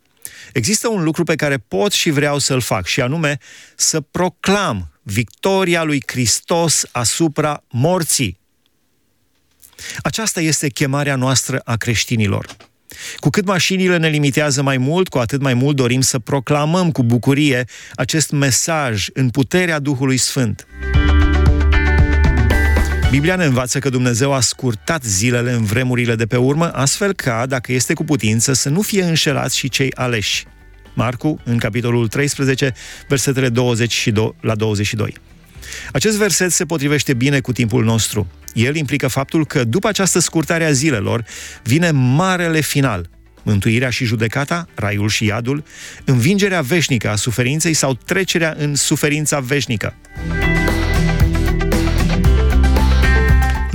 Există 0.53 0.87
un 0.87 1.03
lucru 1.03 1.23
pe 1.23 1.35
care 1.35 1.57
pot 1.57 1.91
și 1.91 2.09
vreau 2.09 2.37
să-l 2.37 2.61
fac, 2.61 2.85
și 2.85 3.01
anume 3.01 3.37
să 3.75 4.01
proclam 4.01 4.91
victoria 5.03 5.83
lui 5.83 6.03
Hristos 6.05 6.83
asupra 6.91 7.63
morții. 7.69 8.38
Aceasta 10.01 10.41
este 10.41 10.69
chemarea 10.69 11.15
noastră 11.15 11.61
a 11.63 11.75
creștinilor. 11.75 12.45
Cu 13.17 13.29
cât 13.29 13.45
mașinile 13.45 13.97
ne 13.97 14.07
limitează 14.07 14.61
mai 14.61 14.77
mult, 14.77 15.07
cu 15.07 15.17
atât 15.17 15.41
mai 15.41 15.53
mult 15.53 15.75
dorim 15.75 16.01
să 16.01 16.19
proclamăm 16.19 16.91
cu 16.91 17.03
bucurie 17.03 17.65
acest 17.95 18.31
mesaj 18.31 19.07
în 19.13 19.29
puterea 19.29 19.79
Duhului 19.79 20.17
Sfânt. 20.17 20.67
Biblia 23.09 23.35
ne 23.35 23.45
învață 23.45 23.79
că 23.79 23.89
Dumnezeu 23.89 24.33
a 24.33 24.39
scurtat 24.39 25.03
zilele 25.03 25.51
în 25.51 25.63
vremurile 25.63 26.15
de 26.15 26.25
pe 26.25 26.37
urmă, 26.37 26.71
astfel 26.73 27.13
ca, 27.13 27.45
dacă 27.45 27.71
este 27.71 27.93
cu 27.93 28.03
putință, 28.03 28.53
să 28.53 28.69
nu 28.69 28.81
fie 28.81 29.03
înșelați 29.03 29.57
și 29.57 29.69
cei 29.69 29.91
aleși. 29.95 30.45
Marcu, 30.93 31.39
în 31.43 31.57
capitolul 31.57 32.07
13, 32.07 32.73
versetele 33.07 33.49
20 33.49 34.09
la 34.41 34.55
22. 34.55 35.15
Acest 35.91 36.17
verset 36.17 36.51
se 36.51 36.65
potrivește 36.65 37.13
bine 37.13 37.39
cu 37.39 37.51
timpul 37.51 37.83
nostru. 37.83 38.27
El 38.53 38.75
implică 38.75 39.07
faptul 39.07 39.45
că 39.45 39.63
după 39.63 39.87
această 39.87 40.19
scurtare 40.19 40.65
a 40.65 40.71
zilelor 40.71 41.25
vine 41.63 41.91
marele 41.91 42.61
final, 42.61 43.09
mântuirea 43.43 43.89
și 43.89 44.05
judecata, 44.05 44.67
raiul 44.75 45.09
și 45.09 45.25
iadul, 45.25 45.63
învingerea 46.05 46.61
veșnică 46.61 47.09
a 47.09 47.15
suferinței 47.15 47.73
sau 47.73 47.93
trecerea 47.93 48.55
în 48.57 48.75
suferința 48.75 49.39
veșnică. 49.39 49.95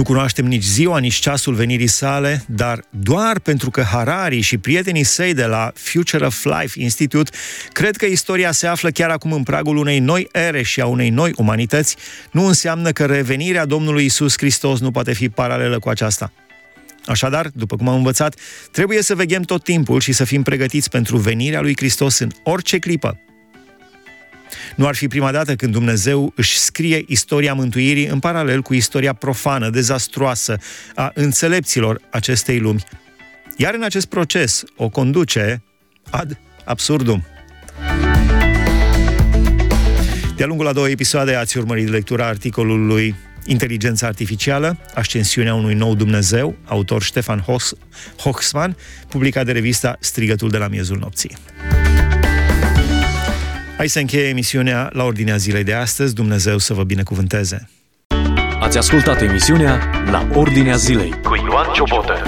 Cunoaștem 0.04 0.46
nici 0.46 0.62
ziua, 0.62 0.98
nici 0.98 1.14
ceasul 1.14 1.54
venirii 1.54 1.86
sale, 1.86 2.44
dar 2.46 2.84
doar 2.90 3.38
pentru 3.38 3.70
că 3.70 3.82
Harari 3.82 4.40
și 4.40 4.58
prietenii 4.58 5.02
săi 5.02 5.34
de 5.34 5.44
la 5.44 5.72
Future 5.74 6.26
of 6.26 6.44
Life 6.44 6.80
Institute 6.80 7.30
cred 7.72 7.96
că 7.96 8.06
istoria 8.06 8.52
se 8.52 8.66
află 8.66 8.90
chiar 8.90 9.10
acum 9.10 9.32
în 9.32 9.42
pragul 9.42 9.76
unei 9.76 9.98
noi 9.98 10.28
ere 10.32 10.62
și 10.62 10.80
a 10.80 10.86
unei 10.86 11.10
noi 11.10 11.32
umanități, 11.36 11.96
nu 12.30 12.46
înseamnă 12.46 12.90
că 12.90 13.04
revenirea 13.04 13.64
Domnului 13.64 14.04
Isus 14.04 14.34
Hristos 14.36 14.80
nu 14.80 14.90
poate 14.90 15.12
fi 15.12 15.28
paralelă 15.28 15.78
cu 15.78 15.88
aceasta. 15.88 16.32
Așadar, 17.06 17.50
după 17.54 17.76
cum 17.76 17.88
am 17.88 17.96
învățat, 17.96 18.38
trebuie 18.70 19.02
să 19.02 19.14
veghem 19.14 19.42
tot 19.42 19.62
timpul 19.62 20.00
și 20.00 20.12
să 20.12 20.24
fim 20.24 20.42
pregătiți 20.42 20.90
pentru 20.90 21.16
venirea 21.16 21.60
lui 21.60 21.76
Hristos 21.76 22.18
în 22.18 22.30
orice 22.42 22.78
clipă, 22.78 23.18
nu 24.76 24.86
ar 24.86 24.94
fi 24.94 25.08
prima 25.08 25.32
dată 25.32 25.54
când 25.54 25.72
Dumnezeu 25.72 26.32
își 26.36 26.58
scrie 26.58 27.04
istoria 27.06 27.54
mântuirii 27.54 28.06
în 28.06 28.18
paralel 28.18 28.62
cu 28.62 28.74
istoria 28.74 29.12
profană, 29.12 29.70
dezastruoasă 29.70 30.58
a 30.94 31.10
înțelepților 31.14 32.00
acestei 32.10 32.58
lumi. 32.58 32.84
Iar 33.56 33.74
în 33.74 33.82
acest 33.82 34.06
proces 34.06 34.62
o 34.76 34.88
conduce 34.88 35.62
ad 36.10 36.38
absurdum. 36.64 37.24
De-a 40.36 40.46
lungul 40.46 40.66
a 40.66 40.72
două 40.72 40.88
episoade 40.88 41.34
ați 41.34 41.58
urmărit 41.58 41.88
lectura 41.88 42.26
articolului 42.26 43.14
Inteligența 43.46 44.06
artificială, 44.06 44.78
ascensiunea 44.94 45.54
unui 45.54 45.74
nou 45.74 45.94
Dumnezeu, 45.94 46.56
autor 46.64 47.02
Ștefan 47.02 47.44
Hoxman, 48.16 48.76
publicat 49.08 49.44
de 49.44 49.52
revista 49.52 49.96
Strigătul 50.00 50.50
de 50.50 50.56
la 50.56 50.68
miezul 50.68 50.98
nopții. 50.98 51.36
Hai 53.76 53.88
să 53.88 53.98
încheie 53.98 54.28
emisiunea 54.28 54.88
la 54.92 55.04
ordinea 55.04 55.36
zilei 55.36 55.64
de 55.64 55.74
astăzi. 55.74 56.14
Dumnezeu 56.14 56.58
să 56.58 56.74
vă 56.74 56.84
binecuvânteze! 56.84 57.68
Ați 58.60 58.78
ascultat 58.78 59.22
emisiunea 59.22 60.02
La 60.10 60.28
Ordinea 60.32 60.76
Zilei 60.76 61.10
cu 61.22 61.34
Ioan 61.34 61.72
Ciobotă. 61.72 62.22